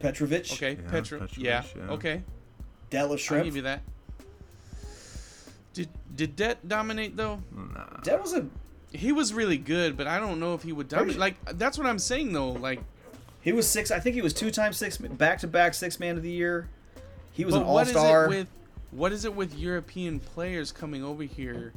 [0.00, 1.18] Petrovic, Okay, Yeah, Petra.
[1.20, 1.62] Petrovic, Yeah.
[1.76, 1.90] yeah.
[1.92, 2.22] Okay.
[2.90, 3.82] Della I'll give you that.
[5.74, 7.42] Did did Det dominate though?
[8.04, 8.46] That was a.
[8.90, 11.18] He was really good, but I don't know if he would dominate.
[11.18, 12.52] Pretty- Like that's what I'm saying though.
[12.52, 12.80] Like,
[13.42, 13.90] He was six.
[13.90, 16.68] I think he was two times six, back to back six man of the year.
[17.32, 18.24] He was but an all what is star.
[18.24, 18.48] it with
[18.90, 21.72] what is it with European players coming over here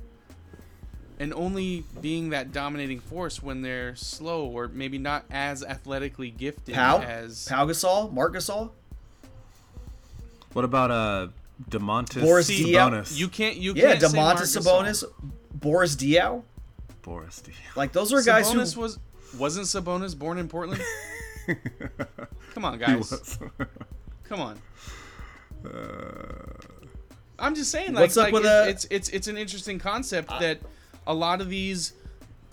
[1.20, 6.74] and only being that dominating force when they're slow or maybe not as athletically gifted
[6.76, 8.72] Pau, as Pau Gasol, Marc Gasol.
[10.54, 11.28] What about uh
[11.70, 13.16] Domantas Boris See, Diaw.
[13.18, 14.82] You can't you Yeah, can't say Marc Domantas Gasol.
[14.84, 15.04] Sabonis,
[15.54, 16.42] Boris Diaw.
[17.04, 17.76] Boris Diaw.
[17.76, 18.82] Like those are guys Sabonis who.
[18.82, 19.00] was
[19.38, 20.82] wasn't Sabonis born in Portland?
[22.54, 22.98] Come on, He guys.
[23.12, 23.40] was.
[24.26, 24.58] Come on.
[25.66, 25.70] Uh,
[27.42, 29.80] I'm just saying, like, What's up like with it- a- it's it's it's an interesting
[29.80, 30.60] concept that
[31.08, 31.94] a lot of these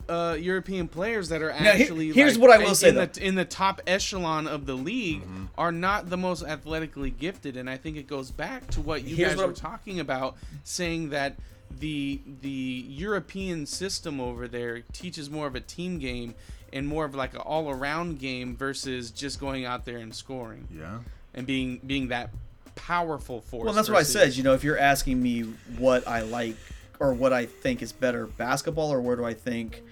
[0.09, 2.89] uh, European players that are Now, he- actually here's like, what I will in, say,
[2.89, 3.05] in though.
[3.07, 5.45] the in the top echelon of the league Mm-hmm.
[5.59, 9.14] are not the most athletically gifted, and I think it goes back to what you
[9.16, 11.36] Here's guys what were talking about, saying that
[11.78, 16.34] the the European system over there teaches more of a team game
[16.72, 20.66] and more of like an all around game versus just going out there and scoring
[20.74, 20.99] yeah.
[21.34, 22.30] and being being that
[22.79, 23.64] powerful force.
[23.64, 24.37] Well, that's what I said.
[24.37, 25.43] You know, if you're asking me
[25.79, 26.57] what I like
[27.01, 29.83] or what I think is better basketball or where do I think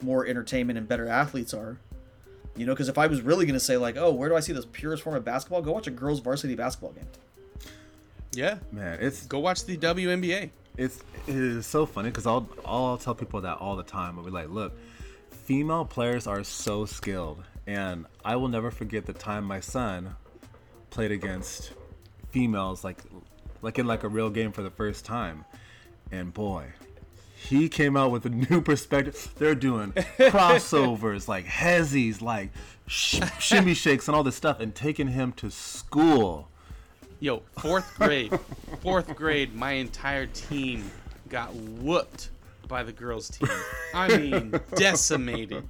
[0.00, 1.78] more entertainment and better athletes are,
[2.56, 4.40] you know, because if I was really going to say, like, oh, where do I
[4.40, 5.60] see the purest form of basketball?
[5.62, 7.06] Go watch a girls' varsity basketball game.
[8.32, 8.58] Yeah.
[8.72, 10.50] Man, it's Go watch the WNBA.
[10.76, 14.18] it's it is so funny because I'll I'll tell people that all the time.
[14.18, 14.76] I'll be like, look,
[15.30, 20.16] female players are so skilled, and I will never forget the time my son
[20.90, 21.72] played against
[22.36, 22.98] females like
[23.62, 25.46] like in like a real game for the first time,
[26.12, 26.66] and boy.
[27.34, 29.32] He came out with a new perspective.
[29.36, 32.50] They're doing crossovers, like hezzies, like
[32.86, 36.48] sh- shimmy shakes, and all this stuff, and taking him to school.
[37.20, 38.38] Yo, fourth grade.
[38.82, 40.90] fourth grade, my entire team
[41.28, 42.30] got whooped
[42.68, 43.48] by the girls' team.
[43.94, 45.64] I mean, decimated.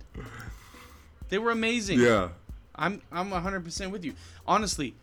[1.29, 2.01] They were amazing.
[2.01, 2.31] Yeah.
[2.75, 4.15] I'm I'm 100% with you.
[4.47, 4.95] Honestly,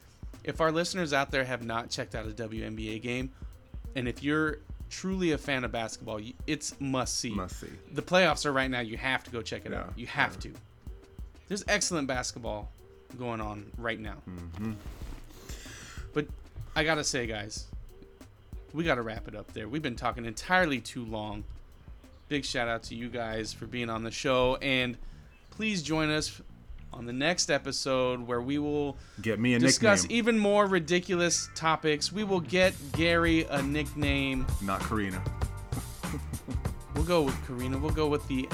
[0.43, 3.31] if our listeners out there have not checked out a WNBA game,
[3.95, 7.31] and if you're truly a fan of basketball, it's must see.
[7.31, 7.67] Must see.
[7.93, 8.81] The playoffs are right now.
[8.81, 9.93] You have to go check it Yeah, out.
[9.95, 10.51] You have to.
[11.47, 12.71] There's excellent basketball
[13.17, 14.15] going on right now.
[14.29, 14.73] Mm-hmm.
[16.13, 16.27] But
[16.75, 17.67] I gotta say, guys,
[18.73, 19.67] we gotta wrap it up there.
[19.67, 21.43] We've been talking entirely too long.
[22.29, 24.97] Big shout out to you guys for being on the show, and
[25.51, 26.41] please join us
[26.93, 31.49] on the next episode where we will Get me a discuss nickname, even more ridiculous
[31.55, 32.11] topics.
[32.11, 34.45] We will get Gary a nickname.
[34.61, 35.21] not Karina.
[36.95, 37.79] We'll go with Karina.
[37.79, 38.47] We'll go with the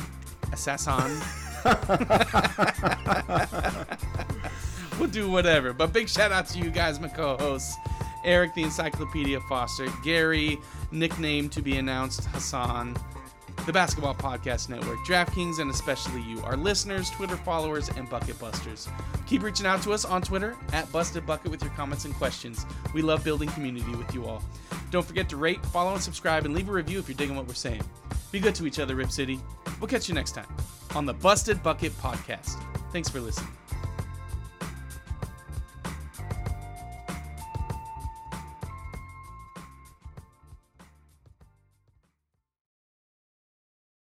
[0.53, 1.19] assassin.
[4.99, 5.73] we'll do whatever.
[5.73, 7.75] But big shout out to you guys, my co-hosts.
[8.23, 10.57] Eric the Encyclopedia Foster, Gary,
[10.91, 12.95] nickname to be announced, Hassan,
[13.66, 18.88] the Basketball Podcast Network, DraftKings, and especially you, our listeners, Twitter followers, and Bucket Busters.
[19.28, 22.66] Keep reaching out to us on Twitter at Busted Bucket with your comments and questions.
[22.93, 24.43] We love building community with you all.
[24.91, 27.47] Don't forget to rate, follow, and subscribe, and leave a review if you're digging what
[27.47, 27.84] we're saying.
[28.32, 29.39] Be good to each other, Rip City.
[29.80, 30.47] We'll catch you next time
[30.95, 32.62] on the Busted Bucket Podcast.
[32.91, 33.59] Thanks for listening.